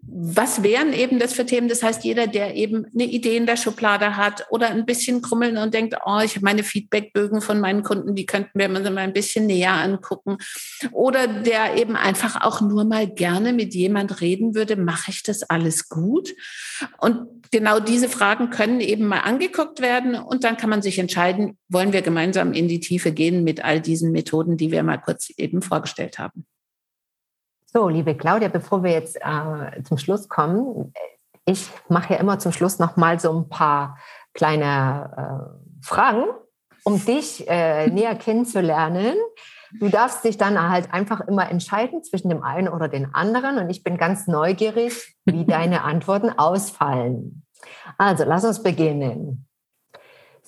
was 0.00 0.62
wären 0.62 0.92
eben 0.92 1.18
das 1.18 1.32
für 1.32 1.44
Themen. 1.44 1.68
Das 1.68 1.82
heißt, 1.82 2.04
jeder, 2.04 2.28
der 2.28 2.54
eben 2.54 2.86
eine 2.94 3.04
Idee 3.04 3.36
in 3.36 3.46
der 3.46 3.56
Schublade 3.56 4.16
hat 4.16 4.46
oder 4.50 4.68
ein 4.70 4.86
bisschen 4.86 5.22
krummeln 5.22 5.56
und 5.56 5.74
denkt, 5.74 5.96
oh, 6.04 6.20
ich 6.24 6.36
habe 6.36 6.44
meine 6.44 6.62
Feedbackbögen 6.62 7.40
von 7.40 7.60
meinen 7.60 7.82
Kunden, 7.82 8.14
die 8.14 8.26
könnten 8.26 8.58
wir 8.58 8.68
mal 8.68 8.96
ein 8.98 9.12
bisschen 9.12 9.46
näher 9.46 9.72
angucken. 9.72 10.38
Oder 10.92 11.26
der 11.26 11.76
eben 11.76 11.96
einfach 11.96 12.40
auch 12.40 12.60
nur 12.60 12.84
mal 12.84 13.08
gerne 13.08 13.52
mit 13.52 13.74
jemand 13.74 14.20
reden 14.20 14.54
würde, 14.54 14.76
mache 14.76 15.10
ich 15.10 15.24
das 15.24 15.42
alles 15.42 15.88
gut? 15.88 16.34
Und 16.98 17.26
genau 17.50 17.80
diese 17.80 18.08
Fragen 18.08 18.50
können 18.50 18.80
eben 18.80 19.06
mal 19.06 19.20
angeguckt 19.20 19.80
werden 19.80 20.14
und 20.14 20.44
dann 20.44 20.56
kann 20.56 20.70
man 20.70 20.82
sich 20.82 20.98
entscheiden, 20.98 21.58
wollen 21.68 21.92
wir 21.92 22.02
gemeinsam 22.02 22.52
in 22.52 22.68
die 22.68 22.80
Tiefe 22.80 23.12
gehen 23.12 23.44
mit 23.44 23.64
all 23.64 23.80
diesen 23.80 24.12
Methoden, 24.12 24.56
die 24.60 24.70
wir 24.70 24.82
mal 24.82 24.98
kurz 24.98 25.30
eben 25.30 25.62
vorgestellt 25.62 26.18
haben. 26.18 26.46
So, 27.66 27.88
liebe 27.88 28.16
Claudia, 28.16 28.48
bevor 28.48 28.82
wir 28.82 28.92
jetzt 28.92 29.16
äh, 29.16 29.82
zum 29.84 29.96
Schluss 29.96 30.28
kommen, 30.28 30.92
ich 31.44 31.70
mache 31.88 32.14
ja 32.14 32.20
immer 32.20 32.38
zum 32.38 32.52
Schluss 32.52 32.78
noch 32.78 32.96
mal 32.96 33.18
so 33.18 33.36
ein 33.36 33.48
paar 33.48 33.98
kleine 34.34 35.10
äh, 35.16 35.84
Fragen, 35.84 36.24
um 36.84 37.04
dich 37.04 37.48
äh, 37.48 37.86
näher 37.90 38.16
kennenzulernen. 38.16 39.14
Du 39.78 39.88
darfst 39.88 40.24
dich 40.24 40.36
dann 40.36 40.60
halt 40.68 40.92
einfach 40.92 41.20
immer 41.20 41.48
entscheiden 41.48 42.02
zwischen 42.02 42.28
dem 42.28 42.42
einen 42.42 42.68
oder 42.68 42.88
den 42.88 43.14
anderen. 43.14 43.58
Und 43.58 43.70
ich 43.70 43.84
bin 43.84 43.96
ganz 43.96 44.26
neugierig, 44.26 45.16
wie 45.24 45.44
deine 45.46 45.84
Antworten 45.84 46.30
ausfallen. 46.30 47.46
Also, 47.98 48.24
lass 48.24 48.44
uns 48.44 48.62
beginnen. 48.62 49.46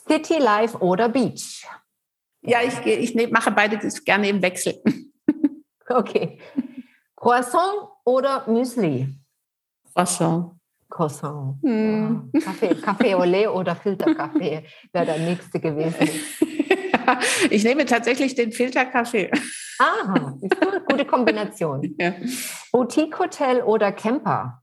City 0.09 0.39
Life 0.39 0.79
oder 0.79 1.09
Beach? 1.09 1.67
Ja, 2.43 2.59
ich, 2.63 2.85
ich 2.85 3.31
mache 3.31 3.51
beide 3.53 3.79
gerne 4.05 4.29
im 4.29 4.43
Wechsel. 4.43 4.83
Okay. 5.89 6.39
Croissant 7.17 7.89
oder 8.05 8.49
Müsli? 8.49 9.09
Croissant. 9.93 10.53
Croissant. 10.89 11.57
Hm. 11.63 12.31
Ja. 12.33 12.41
Kaffee, 12.41 12.75
Kaffee 12.77 13.15
Olé 13.15 13.49
oder 13.49 13.77
Filterkaffee 13.77 14.65
wäre 14.93 15.07
der 15.07 15.19
nächste 15.19 15.61
gewesen. 15.61 16.09
ich 17.51 17.65
nehme 17.65 17.85
tatsächlich 17.85 18.35
den 18.35 18.53
Filterkaffee. 18.53 19.31
Aha, 19.79 20.39
gute 20.89 21.05
Kombination. 21.05 21.95
Ja. 21.99 22.15
Boutique 22.71 23.19
Hotel 23.19 23.63
oder 23.63 23.93
Camper? 23.93 24.63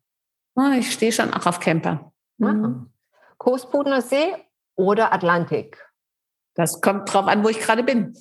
Oh, 0.56 0.72
ich 0.78 0.92
stehe 0.92 1.12
schon 1.12 1.34
auch 1.34 1.46
auf 1.46 1.60
Camper. 1.60 2.12
Mhm. 2.38 2.92
Coespudener 3.38 4.02
See 4.02 4.36
oder 4.76 5.14
Atlantik? 5.14 5.78
Das 6.60 6.82
kommt 6.82 7.14
drauf 7.14 7.26
an, 7.28 7.42
wo 7.42 7.48
ich 7.48 7.60
gerade 7.60 7.84
bin. 7.84 8.14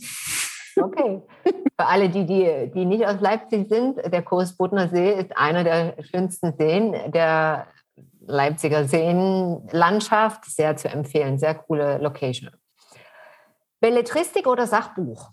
Okay. 0.81 1.21
Für 1.45 1.87
alle, 1.87 2.09
die, 2.09 2.25
die, 2.25 2.71
die 2.73 2.85
nicht 2.85 3.05
aus 3.05 3.21
Leipzig 3.21 3.69
sind, 3.69 3.97
der 3.97 4.23
Coesbudner 4.23 4.89
See 4.89 5.13
ist 5.13 5.37
einer 5.37 5.65
der 5.65 5.97
schönsten 6.05 6.55
Seen 6.57 6.95
der 7.11 7.67
Leipziger 8.21 8.85
Seenlandschaft. 8.85 10.45
Sehr 10.45 10.77
zu 10.77 10.87
empfehlen, 10.87 11.41
sehr 11.41 11.57
coole 11.57 11.99
Location. 11.99 12.53
Belletristik 13.81 14.47
oder 14.47 14.69
Sachbuch? 14.69 15.33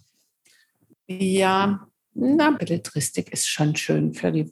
Ja, 1.05 1.87
na, 2.15 2.49
Belletristik 2.49 3.31
ist 3.31 3.47
schon 3.47 3.75
schön 3.75 4.15
für, 4.15 4.31
die, 4.31 4.51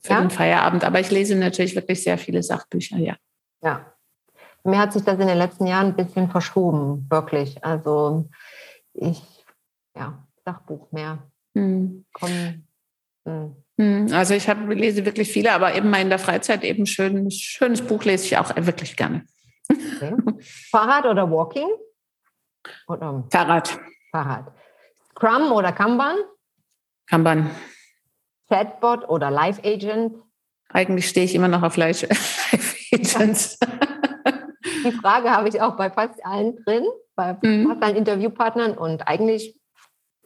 für 0.00 0.14
ja? 0.14 0.20
den 0.22 0.30
Feierabend, 0.30 0.82
aber 0.82 0.98
ich 0.98 1.12
lese 1.12 1.36
natürlich 1.36 1.76
wirklich 1.76 2.02
sehr 2.02 2.18
viele 2.18 2.42
Sachbücher, 2.42 2.98
ja. 2.98 3.16
Ja. 3.62 3.91
Mir 4.64 4.78
hat 4.78 4.92
sich 4.92 5.02
das 5.02 5.18
in 5.18 5.26
den 5.26 5.38
letzten 5.38 5.66
Jahren 5.66 5.88
ein 5.88 5.96
bisschen 5.96 6.30
verschoben, 6.30 7.06
wirklich. 7.10 7.64
Also 7.64 8.28
ich, 8.94 9.22
ja, 9.96 10.26
Sachbuch 10.44 10.90
mehr. 10.92 11.18
Hm. 11.54 12.04
Komm, 12.12 12.64
hm. 13.24 14.08
Also 14.12 14.34
ich 14.34 14.48
hab, 14.48 14.68
lese 14.68 15.04
wirklich 15.04 15.32
viele, 15.32 15.52
aber 15.52 15.74
eben 15.74 15.90
mal 15.90 16.00
in 16.00 16.08
der 16.08 16.18
Freizeit 16.18 16.64
eben 16.64 16.86
schön, 16.86 17.30
schönes 17.30 17.82
Buch 17.82 18.04
lese 18.04 18.26
ich 18.26 18.36
auch 18.36 18.54
wirklich 18.56 18.96
gerne. 18.96 19.24
Okay. 19.68 20.14
Fahrrad 20.70 21.06
oder 21.06 21.30
Walking? 21.30 21.68
Oder? 22.88 23.24
Fahrrad. 23.30 23.78
Fahrrad. 24.10 24.52
Scrum 25.10 25.52
oder 25.52 25.72
Kanban? 25.72 26.16
Kanban. 27.06 27.50
Chatbot 28.48 29.08
oder 29.08 29.30
Live 29.30 29.60
Agent? 29.64 30.16
Eigentlich 30.68 31.08
stehe 31.08 31.24
ich 31.24 31.34
immer 31.34 31.48
noch 31.48 31.62
auf 31.62 31.76
Live 31.76 32.04
Agents. 32.92 33.58
Die 34.84 34.92
Frage 34.92 35.30
habe 35.30 35.48
ich 35.48 35.60
auch 35.60 35.76
bei 35.76 35.90
fast 35.90 36.24
allen 36.24 36.56
drin, 36.64 36.84
bei 37.14 37.36
mhm. 37.42 37.68
fast 37.68 37.82
allen 37.82 37.96
Interviewpartnern 37.96 38.76
und 38.76 39.08
eigentlich 39.08 39.58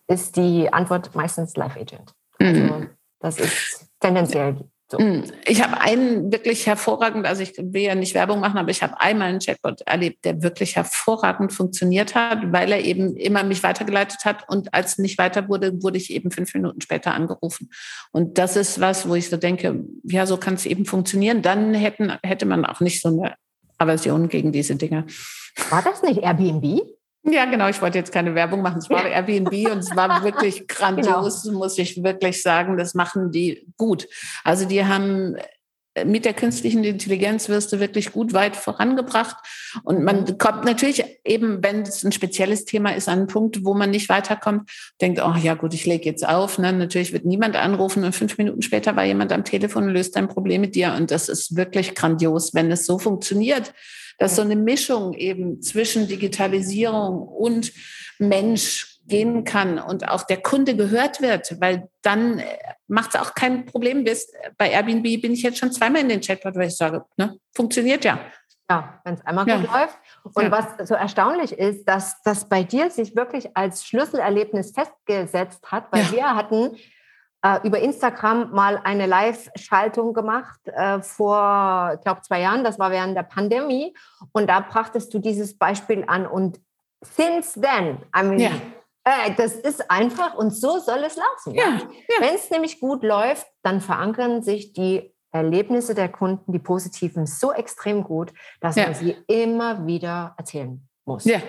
ist 0.09 0.37
die 0.37 0.73
Antwort 0.73 1.15
meistens 1.15 1.57
Live 1.57 1.77
Agent. 1.77 2.13
Also 2.39 2.63
mhm. 2.63 2.91
das 3.21 3.39
ist 3.39 3.89
tendenziell 4.01 4.69
so. 4.89 5.01
Mhm. 5.01 5.25
Ich 5.45 5.63
habe 5.63 5.81
einen 5.81 6.31
wirklich 6.31 6.67
hervorragend, 6.67 7.27
also 7.27 7.43
ich 7.43 7.55
will 7.59 7.83
ja 7.83 7.97
nicht 7.97 8.15
Werbung 8.15 8.39
machen, 8.39 8.59
aber 8.59 8.71
ich 8.71 8.85
habe 8.85 9.01
einmal 9.01 9.29
einen 9.29 9.41
Chatbot 9.41 9.81
erlebt, 9.81 10.25
der 10.25 10.43
wirklich 10.43 10.77
hervorragend 10.77 11.53
funktioniert 11.53 12.15
hat, 12.15 12.53
weil 12.53 12.71
er 12.71 12.85
eben 12.85 13.17
immer 13.17 13.43
mich 13.43 13.65
weitergeleitet 13.65 14.25
hat 14.25 14.49
und 14.49 14.73
als 14.75 14.99
nicht 14.99 15.19
weiter 15.19 15.49
wurde, 15.49 15.83
wurde 15.83 15.97
ich 15.97 16.13
eben 16.13 16.31
fünf 16.31 16.55
Minuten 16.55 16.81
später 16.81 17.15
angerufen. 17.15 17.71
Und 18.13 18.39
das 18.39 18.55
ist 18.55 18.81
was, 18.81 19.09
wo 19.09 19.17
ich 19.17 19.29
so 19.29 19.37
denke, 19.37 19.85
ja, 20.05 20.25
so 20.25 20.37
kann 20.37 20.55
es 20.55 20.67
eben 20.67 20.85
funktionieren. 20.85 21.43
Dann 21.43 21.75
hätten, 21.75 22.13
hätte 22.23 22.47
man 22.47 22.65
auch 22.65 22.79
nicht 22.79 23.03
so 23.03 23.09
eine 23.09 23.35
Aversion 23.79 24.29
gegen 24.29 24.53
diese 24.53 24.77
Dinge. 24.77 25.07
War 25.71 25.83
das 25.83 26.03
nicht 26.03 26.23
Airbnb? 26.23 26.83
Ja, 27.29 27.45
genau. 27.45 27.69
Ich 27.69 27.83
wollte 27.83 27.99
jetzt 27.99 28.13
keine 28.13 28.35
Werbung 28.35 28.63
machen. 28.63 28.79
Es 28.79 28.89
war 28.89 29.05
Airbnb 29.09 29.53
und 29.71 29.79
es 29.79 29.95
war 29.97 30.23
wirklich 30.23 30.69
grandios, 30.69 31.43
genau. 31.43 31.59
muss 31.59 31.77
ich 31.79 32.03
wirklich 32.03 32.43
sagen. 32.43 32.77
Das 32.77 32.95
machen 32.95 33.33
die 33.33 33.67
gut. 33.77 34.07
Also 34.45 34.65
die 34.67 34.85
haben 34.85 35.37
mit 36.05 36.25
der 36.25 36.35
künstlichen 36.35 36.85
Intelligenz 36.85 37.49
wirst 37.49 37.73
du 37.73 37.81
wirklich 37.81 38.13
gut 38.13 38.33
weit 38.33 38.57
vorangebracht. 38.57 39.37
Und 39.83 40.03
man 40.03 40.39
kommt 40.39 40.65
natürlich 40.65 41.05
eben, 41.25 41.63
wenn 41.63 41.83
es 41.83 42.05
ein 42.05 42.13
spezielles 42.13 42.65
Thema 42.65 42.91
ist, 42.95 43.09
an 43.09 43.21
einen 43.21 43.27
Punkt, 43.29 43.65
wo 43.65 43.75
man 43.75 43.91
nicht 43.91 44.09
weiterkommt, 44.09 44.71
denkt, 45.01 45.21
oh 45.25 45.35
ja 45.41 45.55
gut, 45.55 45.75
ich 45.75 45.87
lege 45.87 46.05
jetzt 46.05 46.27
auf. 46.27 46.59
Ne? 46.59 46.73
Natürlich 46.73 47.13
wird 47.13 47.25
niemand 47.25 47.57
anrufen 47.57 48.05
und 48.05 48.15
fünf 48.15 48.37
Minuten 48.39 48.63
später 48.63 48.97
war 48.97 49.05
jemand 49.05 49.33
am 49.33 49.45
Telefon 49.45 49.85
und 49.85 49.91
löst 49.91 50.17
ein 50.17 50.29
Problem 50.29 50.61
mit 50.61 50.75
dir. 50.75 50.95
Und 50.95 51.11
das 51.11 51.29
ist 51.29 51.57
wirklich 51.57 51.95
grandios, 51.95 52.55
wenn 52.55 52.71
es 52.71 52.87
so 52.87 52.99
funktioniert 52.99 53.73
dass 54.19 54.37
so 54.37 54.43
eine 54.43 54.57
Mischung 54.57 55.13
eben 55.13 55.61
zwischen 55.61 56.09
Digitalisierung 56.09 57.19
und 57.29 57.73
Mensch 58.19 58.96
gehen 59.07 59.45
kann 59.45 59.79
und 59.79 60.09
auch 60.09 60.25
der 60.25 60.43
Kunde 60.43 60.77
gehört 60.77 61.21
wird, 61.21 61.61
weil 61.61 61.89
dann 62.03 62.39
äh, 62.39 62.45
macht 62.89 63.15
es 63.15 63.21
auch 63.21 63.35
kein 63.35 63.65
Problem. 63.67 64.05
Bei 64.59 64.71
Airbnb 64.71 65.03
bin 65.23 65.33
ich 65.33 65.43
jetzt 65.43 65.59
schon 65.59 65.73
zweimal 65.73 66.03
in 66.03 66.09
den 66.09 66.21
Chatbot, 66.21 66.55
weil 66.57 66.69
ich 66.69 66.77
sage, 66.77 67.05
ne, 67.17 67.39
funktioniert 67.55 68.05
ja. 68.05 68.19
Ja, 68.69 69.01
wenn 69.05 69.15
es 69.15 69.25
einmal 69.25 69.47
ja. 69.47 69.59
gut 69.59 69.73
läuft. 69.73 69.99
Und 70.25 70.43
ja. 70.43 70.51
was 70.51 70.89
so 70.89 70.95
erstaunlich 70.95 71.53
ist, 71.53 71.85
dass 71.89 72.21
das 72.23 72.49
bei 72.49 72.65
dir 72.65 72.91
sich 72.91 73.15
wirklich 73.15 73.57
als 73.57 73.85
Schlüsselerlebnis 73.87 74.73
festgesetzt 74.73 75.71
hat, 75.71 75.87
weil 75.93 76.03
ja. 76.03 76.13
wir 76.13 76.35
hatten 76.35 76.77
äh, 77.43 77.65
über 77.65 77.79
Instagram 77.79 78.51
mal 78.51 78.81
eine 78.83 79.07
Live-Schaltung 79.07 80.15
gemacht 80.15 80.59
äh, 80.65 81.01
vor, 81.01 81.93
ich 81.95 82.01
glaube, 82.01 82.23
zwei 82.23 82.41
Jahren. 82.41 82.65
Das 82.65 82.79
war 82.81 82.91
während 82.91 83.17
der 83.17 83.23
Pandemie. 83.23 83.95
Und 84.33 84.49
da 84.49 84.61
brachtest 84.61 85.15
du 85.15 85.21
dieses 85.21 85.57
Beispiel 85.57 86.03
an. 86.09 86.27
Und 86.27 86.61
since 87.03 87.61
then, 87.61 87.99
I 88.17 88.25
mean. 88.25 88.63
Äh, 89.07 89.35
das 89.37 89.55
ist 89.55 89.89
einfach 89.89 90.35
und 90.35 90.51
so 90.51 90.81
soll 90.81 91.05
es 91.05 91.17
laufen. 91.17 91.55
Ja. 91.55 91.65
ja. 91.65 91.81
Wenn 92.19 92.35
es 92.35 92.51
nämlich 92.51 92.81
gut 92.81 93.05
läuft, 93.05 93.47
dann 93.63 93.81
verankern 93.81 94.43
sich 94.43 94.73
die 94.73 95.15
Erlebnisse 95.31 95.95
der 95.95 96.09
Kunden, 96.09 96.53
die 96.53 96.59
positiven, 96.59 97.27
so 97.27 97.53
extrem 97.53 98.03
gut, 98.03 98.33
dass 98.61 98.75
man 98.75 98.95
sie 98.95 99.17
immer 99.29 99.87
wieder 99.87 100.35
erzählen 100.37 100.89
muss. 101.05 101.25
Ja, 101.25 101.41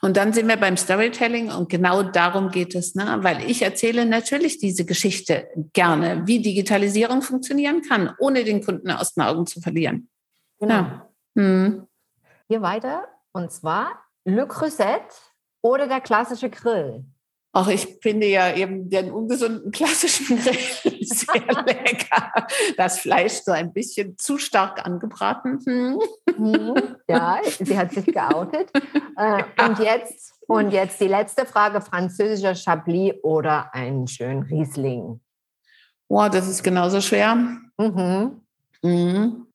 und 0.00 0.16
dann 0.16 0.32
sind 0.32 0.48
wir 0.48 0.56
beim 0.56 0.76
Storytelling 0.76 1.50
und 1.50 1.68
genau 1.68 2.02
darum 2.02 2.50
geht 2.50 2.74
es, 2.74 2.94
ne? 2.94 3.18
weil 3.20 3.50
ich 3.50 3.62
erzähle 3.62 4.06
natürlich 4.06 4.58
diese 4.58 4.86
Geschichte 4.86 5.48
gerne, 5.74 6.22
wie 6.26 6.40
Digitalisierung 6.40 7.20
funktionieren 7.20 7.82
kann, 7.82 8.14
ohne 8.20 8.44
den 8.44 8.64
Kunden 8.64 8.90
aus 8.90 9.14
den 9.14 9.24
Augen 9.24 9.46
zu 9.46 9.60
verlieren. 9.60 10.08
Genau. 10.60 10.74
Ja. 10.74 11.08
Hm. 11.36 11.86
Hier 12.48 12.62
weiter 12.62 13.08
und 13.32 13.50
zwar 13.50 14.02
Le 14.24 14.46
Creuset 14.46 15.02
oder 15.62 15.86
der 15.86 16.00
klassische 16.00 16.50
Grill. 16.50 17.04
Auch 17.54 17.68
ich 17.68 17.98
finde 18.00 18.26
ja 18.28 18.54
eben 18.54 18.88
den 18.88 19.10
ungesunden 19.10 19.72
klassischen 19.72 20.38
Grill 20.38 20.56
sehr 21.02 21.34
lecker. 21.66 22.46
Das 22.78 23.00
Fleisch 23.00 23.42
so 23.44 23.52
ein 23.52 23.74
bisschen 23.74 24.16
zu 24.16 24.38
stark 24.38 24.84
angebraten. 24.86 25.60
Hm. 25.66 26.00
hm. 26.34 26.96
Ja, 27.08 27.40
sie 27.44 27.76
hat 27.76 27.92
sich 27.92 28.06
geoutet. 28.06 28.70
Äh, 29.16 29.44
und 29.66 29.78
jetzt, 29.80 30.34
und 30.46 30.70
jetzt 30.70 30.98
die 30.98 31.08
letzte 31.08 31.44
Frage: 31.44 31.82
französischer 31.82 32.54
Chablis 32.54 33.14
oder 33.22 33.74
ein 33.74 34.06
schön 34.06 34.42
Riesling? 34.44 35.20
Boah, 36.08 36.30
das 36.30 36.48
ist 36.48 36.62
genauso 36.62 37.02
schwer. 37.02 37.34
Mhm. 37.34 38.40
Mhm. 38.82 39.46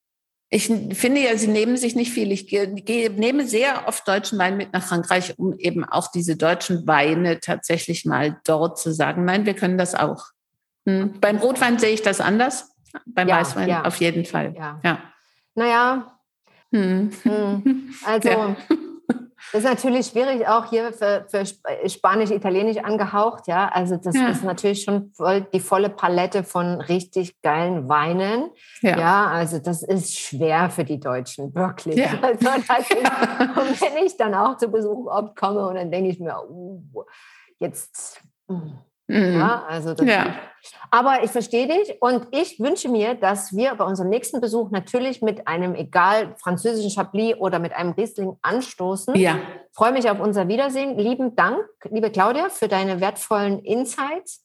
Ich 0.49 0.67
finde 0.67 1.21
ja, 1.21 1.35
sie 1.35 1.47
nehmen 1.47 1.75
sich 1.75 1.95
nicht 1.95 2.11
viel. 2.11 2.31
Ich 2.31 2.47
gehe, 2.47 3.09
nehme 3.11 3.45
sehr 3.45 3.85
oft 3.87 4.07
deutschen 4.07 4.39
Wein 4.39 4.55
mit 4.55 4.71
nach 4.71 4.83
Frankreich, 4.83 5.33
um 5.37 5.57
eben 5.57 5.83
auch 5.83 6.09
diese 6.09 6.37
deutschen 6.37 6.87
Weine 6.87 7.41
tatsächlich 7.41 8.05
mal 8.05 8.39
dort 8.45 8.79
zu 8.79 8.93
sagen, 8.93 9.25
nein, 9.25 9.45
wir 9.45 9.55
können 9.55 9.77
das 9.77 9.93
auch. 9.93 10.27
Hm. 10.85 11.19
Beim 11.19 11.37
Rotwein 11.37 11.79
sehe 11.79 11.93
ich 11.93 12.01
das 12.01 12.21
anders, 12.21 12.71
beim 13.05 13.27
ja, 13.27 13.39
Weißwein 13.39 13.67
ja. 13.67 13.83
auf 13.83 13.97
jeden 13.97 14.23
Fall. 14.23 14.55
Ja. 14.57 14.79
ja. 14.83 15.03
Naja, 15.53 16.17
hm. 16.71 17.11
Hm. 17.23 17.93
also 18.05 18.29
ja. 18.29 18.55
Das 19.51 19.63
ist 19.63 19.69
natürlich 19.69 20.07
schwierig, 20.07 20.47
auch 20.47 20.65
hier 20.65 20.93
für, 20.93 21.25
für 21.29 21.45
Spanisch, 21.87 22.31
Italienisch 22.31 22.77
angehaucht, 22.77 23.47
ja. 23.47 23.69
Also 23.69 23.97
das 23.97 24.15
ja. 24.15 24.29
ist 24.29 24.43
natürlich 24.43 24.83
schon 24.83 25.11
voll 25.13 25.41
die 25.53 25.59
volle 25.59 25.89
Palette 25.89 26.43
von 26.43 26.81
richtig 26.81 27.41
geilen 27.41 27.87
Weinen. 27.87 28.49
Ja. 28.81 28.97
ja 28.97 29.27
also 29.27 29.59
das 29.59 29.83
ist 29.83 30.17
schwer 30.17 30.69
für 30.69 30.83
die 30.83 30.99
Deutschen, 30.99 31.53
wirklich. 31.53 31.97
Ja. 31.97 32.11
Also 32.21 32.47
ist, 32.47 32.91
und 32.91 33.81
wenn 33.81 34.05
ich 34.05 34.17
dann 34.17 34.33
auch 34.33 34.57
zu 34.57 34.69
Besuch 34.69 35.07
komme 35.35 35.67
und 35.67 35.75
dann 35.75 35.91
denke 35.91 36.09
ich 36.09 36.19
mir, 36.19 36.37
uh, 36.49 37.03
jetzt. 37.59 38.21
Hm. 38.47 38.79
Mhm. 39.07 39.39
Ja, 39.39 39.63
also 39.67 39.93
ja. 40.03 40.35
aber 40.91 41.23
ich 41.23 41.31
verstehe 41.31 41.67
dich 41.67 42.01
und 42.01 42.27
ich 42.31 42.59
wünsche 42.59 42.89
mir, 42.89 43.15
dass 43.15 43.55
wir 43.55 43.73
bei 43.75 43.85
unserem 43.85 44.09
nächsten 44.09 44.41
Besuch 44.41 44.69
natürlich 44.69 45.21
mit 45.21 45.47
einem, 45.47 45.75
egal 45.75 46.35
französischen 46.37 46.91
Chablis 46.91 47.35
oder 47.37 47.59
mit 47.59 47.71
einem 47.73 47.91
Riesling 47.91 48.35
anstoßen. 48.41 49.15
Ja. 49.15 49.39
freue 49.71 49.93
mich 49.93 50.09
auf 50.09 50.19
unser 50.19 50.49
Wiedersehen. 50.49 50.97
Lieben 50.97 51.35
Dank, 51.37 51.63
liebe 51.89 52.11
Claudia, 52.11 52.49
für 52.49 52.67
deine 52.67 52.99
wertvollen 52.99 53.59
Insights. 53.59 54.43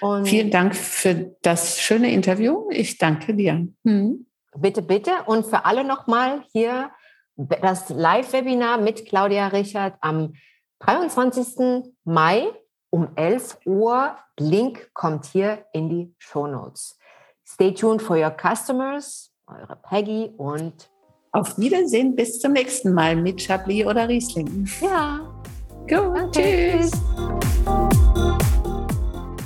Und 0.00 0.26
Vielen 0.26 0.50
Dank 0.50 0.74
für 0.74 1.36
das 1.42 1.78
schöne 1.78 2.10
Interview. 2.10 2.68
Ich 2.70 2.98
danke 2.98 3.34
dir. 3.34 3.68
Mhm. 3.84 4.26
Bitte, 4.56 4.82
bitte. 4.82 5.12
Und 5.26 5.46
für 5.46 5.64
alle 5.64 5.84
nochmal 5.84 6.42
hier 6.52 6.90
das 7.36 7.90
Live-Webinar 7.90 8.78
mit 8.78 9.06
Claudia 9.06 9.48
Richard 9.48 9.94
am 10.00 10.32
23. 10.80 11.84
Mai 12.04 12.48
um 12.96 13.08
11 13.14 13.58
Uhr. 13.66 14.16
Link 14.38 14.90
kommt 14.94 15.26
hier 15.26 15.66
in 15.74 15.90
die 15.90 16.14
Show 16.16 16.46
Notes. 16.46 16.98
Stay 17.46 17.72
tuned 17.72 18.00
for 18.00 18.16
your 18.16 18.30
customers, 18.30 19.30
eure 19.46 19.76
Peggy 19.88 20.32
und 20.38 20.90
auf 21.30 21.58
Wiedersehen 21.58 22.16
bis 22.16 22.40
zum 22.40 22.52
nächsten 22.52 22.94
Mal 22.94 23.16
mit 23.16 23.42
Chablis 23.42 23.84
oder 23.84 24.08
Riesling. 24.08 24.66
Ja. 24.80 25.20
Gut, 25.86 26.32
tschüss. 26.32 26.90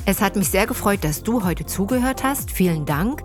Es 0.07 0.21
hat 0.21 0.37
mich 0.37 0.49
sehr 0.49 0.67
gefreut, 0.67 1.01
dass 1.03 1.25
du 1.25 1.45
heute 1.45 1.67
zugehört 1.67 2.23
hast. 2.23 2.53
Vielen 2.53 2.87
Dank. 2.87 3.25